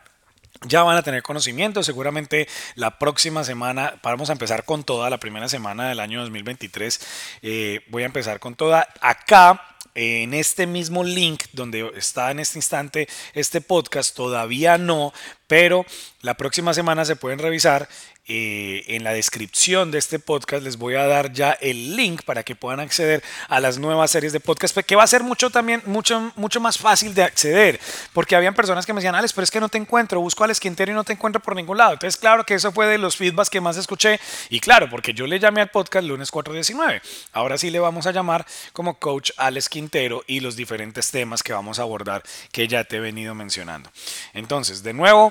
ya 0.62 0.82
van 0.82 0.96
a 0.96 1.02
tener 1.02 1.22
conocimiento. 1.22 1.82
Seguramente 1.82 2.48
la 2.74 2.98
próxima 2.98 3.44
semana, 3.44 4.00
vamos 4.02 4.30
a 4.30 4.32
empezar 4.32 4.64
con 4.64 4.84
toda, 4.84 5.10
la 5.10 5.18
primera 5.18 5.48
semana 5.48 5.88
del 5.88 6.00
año 6.00 6.20
2023, 6.20 7.00
eh, 7.42 7.80
voy 7.88 8.02
a 8.02 8.06
empezar 8.06 8.40
con 8.40 8.54
toda. 8.54 8.88
Acá 9.00 9.74
en 9.94 10.34
este 10.34 10.66
mismo 10.66 11.04
link 11.04 11.44
donde 11.52 11.92
está 11.96 12.30
en 12.30 12.40
este 12.40 12.58
instante 12.58 13.08
este 13.32 13.60
podcast, 13.60 14.14
todavía 14.16 14.76
no, 14.76 15.12
pero 15.54 15.86
la 16.22 16.34
próxima 16.34 16.74
semana 16.74 17.04
se 17.04 17.14
pueden 17.14 17.38
revisar 17.38 17.88
eh, 18.26 18.84
en 18.88 19.04
la 19.04 19.12
descripción 19.12 19.90
de 19.90 19.98
este 19.98 20.18
podcast 20.18 20.62
les 20.62 20.78
voy 20.78 20.94
a 20.94 21.06
dar 21.06 21.34
ya 21.34 21.52
el 21.52 21.94
link 21.94 22.22
para 22.22 22.42
que 22.42 22.56
puedan 22.56 22.80
acceder 22.80 23.22
a 23.48 23.60
las 23.60 23.76
nuevas 23.76 24.10
series 24.10 24.32
de 24.32 24.40
podcast, 24.40 24.74
que 24.78 24.96
va 24.96 25.02
a 25.02 25.06
ser 25.06 25.22
mucho 25.22 25.50
también, 25.50 25.82
mucho, 25.84 26.32
mucho 26.36 26.58
más 26.58 26.78
fácil 26.78 27.12
de 27.12 27.22
acceder, 27.22 27.78
porque 28.14 28.34
habían 28.34 28.54
personas 28.54 28.86
que 28.86 28.94
me 28.94 29.00
decían, 29.00 29.14
Alex, 29.14 29.34
pero 29.34 29.44
es 29.44 29.50
que 29.50 29.60
no 29.60 29.68
te 29.68 29.76
encuentro, 29.76 30.22
busco 30.22 30.42
al 30.42 30.56
Quintero 30.58 30.90
y 30.90 30.94
no 30.94 31.04
te 31.04 31.12
encuentro 31.12 31.42
por 31.42 31.54
ningún 31.54 31.76
lado. 31.76 31.92
Entonces, 31.92 32.18
claro 32.18 32.44
que 32.44 32.54
eso 32.54 32.72
fue 32.72 32.86
de 32.86 32.96
los 32.96 33.14
feedbacks 33.14 33.50
que 33.50 33.60
más 33.60 33.76
escuché, 33.76 34.18
y 34.48 34.58
claro, 34.58 34.88
porque 34.88 35.12
yo 35.12 35.26
le 35.26 35.38
llamé 35.38 35.60
al 35.60 35.68
podcast 35.68 36.08
lunes 36.08 36.30
419. 36.30 37.02
Ahora 37.32 37.58
sí 37.58 37.68
le 37.68 37.78
vamos 37.78 38.06
a 38.06 38.12
llamar 38.12 38.46
como 38.72 38.94
coach 38.94 39.32
Alex 39.36 39.68
Quintero 39.68 40.24
y 40.26 40.40
los 40.40 40.56
diferentes 40.56 41.10
temas 41.10 41.42
que 41.42 41.52
vamos 41.52 41.78
a 41.78 41.82
abordar 41.82 42.22
que 42.52 42.66
ya 42.66 42.84
te 42.84 42.96
he 42.96 43.00
venido 43.00 43.34
mencionando. 43.34 43.90
Entonces, 44.32 44.82
de 44.82 44.94
nuevo, 44.94 45.30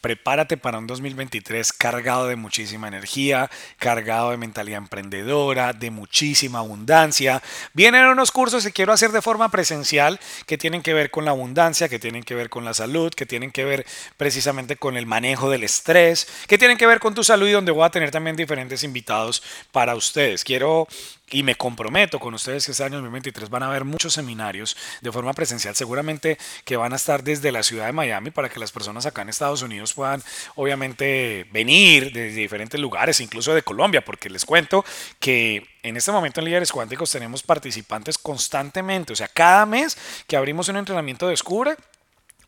prepárate 0.00 0.56
para 0.56 0.78
un 0.78 0.86
2023 0.86 1.72
cargado 1.72 2.26
de 2.26 2.36
muchísima 2.36 2.88
energía, 2.88 3.50
cargado 3.78 4.30
de 4.30 4.36
mentalidad 4.36 4.78
emprendedora, 4.78 5.72
de 5.72 5.90
muchísima 5.90 6.60
abundancia. 6.60 7.42
Vienen 7.72 8.06
unos 8.06 8.32
cursos 8.32 8.64
que 8.64 8.72
quiero 8.72 8.92
hacer 8.92 9.12
de 9.12 9.22
forma 9.22 9.50
presencial 9.50 10.20
que 10.46 10.58
tienen 10.58 10.82
que 10.82 10.94
ver 10.94 11.10
con 11.10 11.24
la 11.24 11.32
abundancia, 11.32 11.88
que 11.88 11.98
tienen 11.98 12.22
que 12.22 12.34
ver 12.34 12.50
con 12.50 12.64
la 12.64 12.74
salud, 12.74 13.12
que 13.12 13.26
tienen 13.26 13.50
que 13.50 13.64
ver 13.64 13.86
precisamente 14.16 14.76
con 14.76 14.96
el 14.96 15.06
manejo 15.06 15.50
del 15.50 15.64
estrés, 15.64 16.26
que 16.46 16.58
tienen 16.58 16.78
que 16.78 16.86
ver 16.86 17.00
con 17.00 17.14
tu 17.14 17.24
salud 17.24 17.48
y 17.48 17.52
donde 17.52 17.72
voy 17.72 17.84
a 17.84 17.90
tener 17.90 18.10
también 18.10 18.36
diferentes 18.36 18.84
invitados 18.84 19.42
para 19.72 19.94
ustedes. 19.94 20.44
Quiero 20.44 20.86
y 21.30 21.42
me 21.42 21.54
comprometo 21.54 22.18
con 22.18 22.34
ustedes 22.34 22.66
que 22.66 22.72
este 22.72 22.84
año 22.84 22.96
2023 22.96 23.48
van 23.50 23.62
a 23.62 23.66
haber 23.66 23.84
muchos 23.84 24.12
seminarios 24.12 24.76
de 25.00 25.12
forma 25.12 25.32
presencial, 25.32 25.76
seguramente 25.76 26.38
que 26.64 26.76
van 26.76 26.92
a 26.92 26.96
estar 26.96 27.22
desde 27.22 27.52
la 27.52 27.62
ciudad 27.62 27.86
de 27.86 27.92
Miami 27.92 28.30
para 28.30 28.48
que 28.48 28.58
las 28.58 28.72
personas 28.72 29.06
acá 29.06 29.22
en 29.22 29.28
Estados 29.28 29.62
Unidos 29.62 29.89
puedan 29.94 30.22
obviamente 30.56 31.46
venir 31.52 32.12
de 32.12 32.28
diferentes 32.30 32.80
lugares, 32.80 33.20
incluso 33.20 33.54
de 33.54 33.62
Colombia, 33.62 34.04
porque 34.04 34.30
les 34.30 34.44
cuento 34.44 34.84
que 35.18 35.66
en 35.82 35.96
este 35.96 36.12
momento 36.12 36.40
en 36.40 36.46
Líderes 36.46 36.72
Cuánticos 36.72 37.10
tenemos 37.10 37.42
participantes 37.42 38.18
constantemente, 38.18 39.12
o 39.12 39.16
sea, 39.16 39.28
cada 39.28 39.66
mes 39.66 39.96
que 40.26 40.36
abrimos 40.36 40.68
un 40.68 40.76
entrenamiento 40.76 41.28
Descubre, 41.28 41.76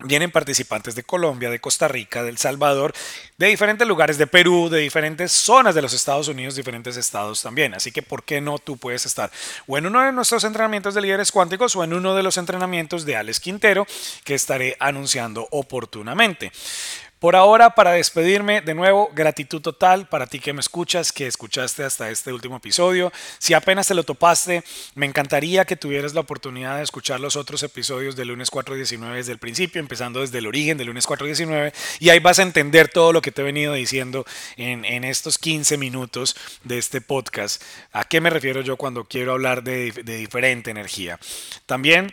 Vienen 0.04 0.32
participantes 0.32 0.94
de 0.94 1.04
Colombia, 1.04 1.49
de 1.49 1.61
Costa 1.61 1.87
Rica, 1.87 2.25
de 2.25 2.37
Salvador, 2.37 2.92
de 3.38 3.46
diferentes 3.46 3.87
lugares, 3.87 4.18
de 4.18 4.26
Perú, 4.26 4.68
de 4.68 4.80
diferentes 4.80 5.30
zonas 5.30 5.75
de 5.75 5.82
los 5.82 5.92
Estados 5.92 6.26
Unidos, 6.28 6.56
diferentes 6.56 6.96
estados 6.96 7.42
también. 7.42 7.75
Así 7.75 7.92
que, 7.92 8.02
¿por 8.02 8.25
qué 8.25 8.40
no 8.40 8.58
tú 8.58 8.76
puedes 8.76 9.06
estar 9.06 9.30
o 9.66 9.78
en 9.78 9.87
uno 9.87 10.02
de 10.02 10.12
nuestros 10.12 10.42
entrenamientos 10.44 10.94
de 10.94 11.02
líderes 11.02 11.30
cuánticos 11.30 11.76
o 11.76 11.84
en 11.84 11.92
uno 11.92 12.14
de 12.16 12.22
los 12.22 12.37
entrenamientos 12.37 13.04
de 13.04 13.16
Alex 13.16 13.38
Quintero 13.38 13.87
que 14.25 14.34
estaré 14.34 14.76
anunciando 14.80 15.46
oportunamente? 15.50 16.50
Por 17.22 17.36
ahora, 17.36 17.76
para 17.76 17.92
despedirme, 17.92 18.62
de 18.62 18.74
nuevo, 18.74 19.08
gratitud 19.14 19.62
total 19.62 20.08
para 20.08 20.26
ti 20.26 20.40
que 20.40 20.52
me 20.52 20.58
escuchas, 20.58 21.12
que 21.12 21.28
escuchaste 21.28 21.84
hasta 21.84 22.10
este 22.10 22.32
último 22.32 22.56
episodio. 22.56 23.12
Si 23.38 23.54
apenas 23.54 23.86
te 23.86 23.94
lo 23.94 24.02
topaste, 24.02 24.64
me 24.96 25.06
encantaría 25.06 25.64
que 25.64 25.76
tuvieras 25.76 26.14
la 26.14 26.22
oportunidad 26.22 26.78
de 26.78 26.82
escuchar 26.82 27.20
los 27.20 27.36
otros 27.36 27.62
episodios 27.62 28.16
de 28.16 28.24
lunes 28.24 28.50
419 28.50 29.18
desde 29.18 29.30
el 29.30 29.38
principio, 29.38 29.78
empezando 29.78 30.20
desde 30.20 30.38
el 30.38 30.48
origen 30.48 30.76
de 30.76 30.84
lunes 30.84 31.06
419, 31.06 31.72
y 32.00 32.08
ahí 32.08 32.18
vas 32.18 32.40
a 32.40 32.42
entender 32.42 32.88
todo 32.88 33.12
lo 33.12 33.22
que 33.22 33.30
te 33.30 33.42
he 33.42 33.44
venido 33.44 33.72
diciendo 33.72 34.26
en, 34.56 34.84
en 34.84 35.04
estos 35.04 35.38
15 35.38 35.78
minutos 35.78 36.34
de 36.64 36.78
este 36.78 37.00
podcast. 37.00 37.62
¿A 37.92 38.02
qué 38.02 38.20
me 38.20 38.30
refiero 38.30 38.62
yo 38.62 38.76
cuando 38.76 39.04
quiero 39.04 39.30
hablar 39.30 39.62
de, 39.62 39.92
de 39.92 40.16
diferente 40.16 40.72
energía? 40.72 41.20
También 41.66 42.12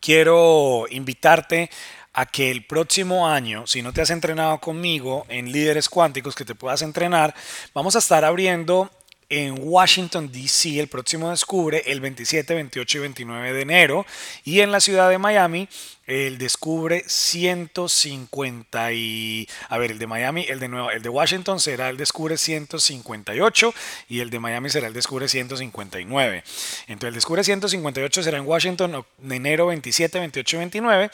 quiero 0.00 0.86
invitarte 0.90 1.70
a 2.12 2.26
que 2.26 2.50
el 2.50 2.64
próximo 2.66 3.28
año, 3.28 3.66
si 3.66 3.82
no 3.82 3.92
te 3.92 4.02
has 4.02 4.10
entrenado 4.10 4.58
conmigo 4.58 5.26
en 5.28 5.52
líderes 5.52 5.88
cuánticos 5.88 6.34
que 6.34 6.44
te 6.44 6.54
puedas 6.54 6.82
entrenar, 6.82 7.34
vamos 7.74 7.94
a 7.96 8.00
estar 8.00 8.24
abriendo 8.24 8.90
en 9.30 9.54
Washington, 9.60 10.30
D.C. 10.30 10.78
el 10.80 10.88
próximo 10.88 11.30
Descubre 11.30 11.82
el 11.86 12.00
27, 12.00 12.52
28 12.52 12.98
y 12.98 13.00
29 13.00 13.52
de 13.52 13.62
enero 13.62 14.06
y 14.44 14.60
en 14.60 14.72
la 14.72 14.80
ciudad 14.80 15.08
de 15.08 15.18
Miami 15.18 15.68
el 16.06 16.38
Descubre 16.38 17.04
150 17.06 18.92
y 18.92 19.48
a 19.68 19.78
ver, 19.78 19.92
el 19.92 19.98
de 20.00 20.08
Miami, 20.08 20.44
el 20.48 20.58
de 20.58 20.66
Nueva, 20.66 20.92
el 20.92 21.02
de 21.02 21.08
Washington 21.08 21.60
será 21.60 21.88
el 21.88 21.96
Descubre 21.96 22.36
158 22.36 23.74
y 24.08 24.18
el 24.18 24.30
de 24.30 24.40
Miami 24.40 24.70
será 24.70 24.88
el 24.88 24.92
Descubre 24.92 25.28
159. 25.28 26.42
Entonces 26.88 27.08
el 27.08 27.14
Descubre 27.14 27.44
158 27.44 28.22
será 28.24 28.38
en 28.38 28.46
Washington 28.46 29.06
en 29.22 29.32
enero 29.32 29.68
27, 29.68 30.18
28 30.18 30.56
y 30.56 30.58
29 30.58 31.10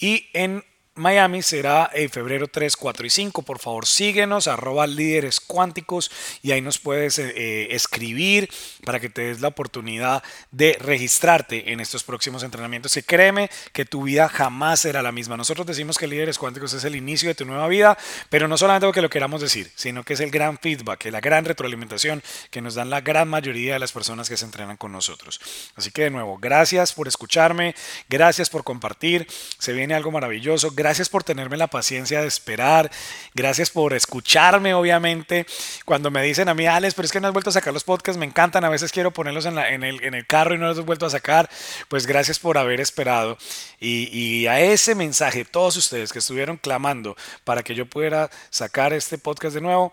y 0.00 0.26
en 0.32 0.64
Miami 0.94 1.40
será 1.40 1.90
en 1.94 2.10
febrero 2.10 2.48
3, 2.48 2.76
4 2.76 3.06
y 3.06 3.10
5. 3.10 3.42
Por 3.42 3.58
favor, 3.58 3.86
síguenos, 3.86 4.46
arroba 4.46 4.86
líderes 4.86 5.40
cuánticos 5.40 6.10
y 6.42 6.52
ahí 6.52 6.60
nos 6.60 6.78
puedes 6.78 7.18
eh, 7.18 7.32
eh, 7.34 7.68
escribir 7.70 8.50
para 8.84 9.00
que 9.00 9.08
te 9.08 9.22
des 9.22 9.40
la 9.40 9.48
oportunidad 9.48 10.22
de 10.50 10.76
registrarte 10.78 11.72
en 11.72 11.80
estos 11.80 12.04
próximos 12.04 12.42
entrenamientos. 12.42 12.94
Y 12.98 13.02
créeme 13.02 13.48
que 13.72 13.86
tu 13.86 14.02
vida 14.02 14.28
jamás 14.28 14.80
será 14.80 15.00
la 15.00 15.12
misma. 15.12 15.38
Nosotros 15.38 15.66
decimos 15.66 15.96
que 15.96 16.06
líderes 16.06 16.36
cuánticos 16.36 16.74
es 16.74 16.84
el 16.84 16.94
inicio 16.94 17.30
de 17.30 17.36
tu 17.36 17.46
nueva 17.46 17.68
vida, 17.68 17.96
pero 18.28 18.46
no 18.46 18.58
solamente 18.58 18.86
porque 18.86 19.00
lo 19.00 19.08
queramos 19.08 19.40
decir, 19.40 19.72
sino 19.74 20.04
que 20.04 20.12
es 20.12 20.20
el 20.20 20.30
gran 20.30 20.58
feedback, 20.58 21.06
la 21.06 21.20
gran 21.20 21.46
retroalimentación 21.46 22.22
que 22.50 22.60
nos 22.60 22.74
dan 22.74 22.90
la 22.90 23.00
gran 23.00 23.28
mayoría 23.28 23.72
de 23.72 23.78
las 23.78 23.92
personas 23.92 24.28
que 24.28 24.36
se 24.36 24.44
entrenan 24.44 24.76
con 24.76 24.92
nosotros. 24.92 25.40
Así 25.74 25.90
que 25.90 26.02
de 26.02 26.10
nuevo, 26.10 26.36
gracias 26.36 26.92
por 26.92 27.08
escucharme, 27.08 27.74
gracias 28.10 28.50
por 28.50 28.62
compartir. 28.62 29.26
Se 29.58 29.72
viene 29.72 29.94
algo 29.94 30.10
maravilloso 30.10 30.70
Gracias 30.82 31.08
por 31.08 31.22
tenerme 31.22 31.56
la 31.56 31.68
paciencia 31.68 32.20
de 32.20 32.26
esperar. 32.26 32.90
Gracias 33.34 33.70
por 33.70 33.92
escucharme, 33.92 34.74
obviamente. 34.74 35.46
Cuando 35.84 36.10
me 36.10 36.24
dicen 36.24 36.48
a 36.48 36.54
mí, 36.54 36.66
Alex, 36.66 36.94
pero 36.94 37.06
es 37.06 37.12
que 37.12 37.20
no 37.20 37.28
has 37.28 37.32
vuelto 37.32 37.50
a 37.50 37.52
sacar 37.52 37.72
los 37.72 37.84
podcasts, 37.84 38.18
me 38.18 38.26
encantan. 38.26 38.64
A 38.64 38.68
veces 38.68 38.90
quiero 38.90 39.12
ponerlos 39.12 39.46
en, 39.46 39.58
el, 39.84 40.26
carro 40.26 40.56
y 40.56 40.58
no 40.58 40.66
los 40.66 40.78
he 40.78 40.80
vuelto 40.80 41.06
a 41.06 41.10
sacar. 41.10 41.48
Pues 41.86 42.08
gracias 42.08 42.40
por 42.40 42.58
haber 42.58 42.80
esperado. 42.80 43.38
Y, 43.78 44.08
y 44.10 44.48
a 44.48 44.58
ese 44.58 44.96
mensaje, 44.96 45.44
todos 45.44 45.76
ustedes 45.76 46.12
que 46.12 46.18
estuvieron 46.18 46.56
clamando 46.56 47.16
para 47.44 47.62
que 47.62 47.76
yo 47.76 47.86
pudiera 47.86 48.28
sacar 48.50 48.92
este 48.92 49.18
podcast 49.18 49.54
de 49.54 49.60
nuevo, 49.60 49.92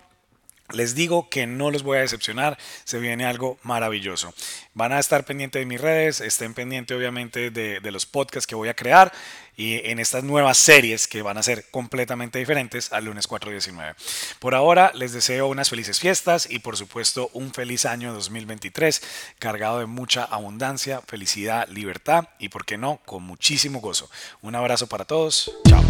les 0.72 0.96
digo 0.96 1.30
que 1.30 1.48
no 1.48 1.72
los 1.72 1.84
voy 1.84 1.98
a 1.98 2.02
decepcionar, 2.02 2.58
se 2.84 3.00
viene 3.00 3.26
algo 3.26 3.58
maravilloso. 3.64 4.34
Van 4.74 4.92
a 4.92 5.00
estar 5.00 5.26
pendientes 5.26 5.60
de 5.60 5.66
mis 5.66 5.82
redes, 5.82 6.22
estén 6.22 6.54
pendientes 6.54 6.96
obviamente 6.96 7.52
de, 7.52 7.80
los 7.90 8.06
podcasts 8.06 8.46
que 8.46 8.56
voy 8.56 8.70
a 8.70 8.76
crear 8.76 9.12
y 9.58 9.82
en 9.90 10.00
estas 10.00 10.24
nuevas 10.24 10.58
series 10.58 11.08
que 11.08 11.24
van 11.24 11.38
a 11.40 11.44
ser 11.44 11.66
completamente 11.72 12.38
diferentes 12.38 12.94
al 12.94 13.06
lunes 13.06 13.28
4.19. 13.28 13.96
Por 14.40 14.54
ahora 14.54 14.92
les 14.94 15.12
deseo 15.12 15.48
unas 15.48 15.70
felices 15.70 16.00
fiestas 16.00 16.48
y 16.50 16.60
por 16.60 16.78
supuesto 16.78 17.32
un 17.34 17.52
feliz 17.52 17.86
año 17.86 18.14
2023 18.14 19.02
cargado 19.40 19.80
de 19.80 19.88
mucha 19.88 20.24
abundancia, 20.24 21.02
felicidad, 21.08 21.68
libertad 21.70 22.30
y 22.38 22.50
por 22.50 22.64
qué 22.64 22.78
no, 22.78 23.02
con 23.06 23.24
muchísimo 23.24 23.82
gozo. 23.82 24.10
Un 24.42 24.56
abrazo 24.56 24.88
para 24.88 25.06
todos, 25.06 25.52
chao. 25.68 25.84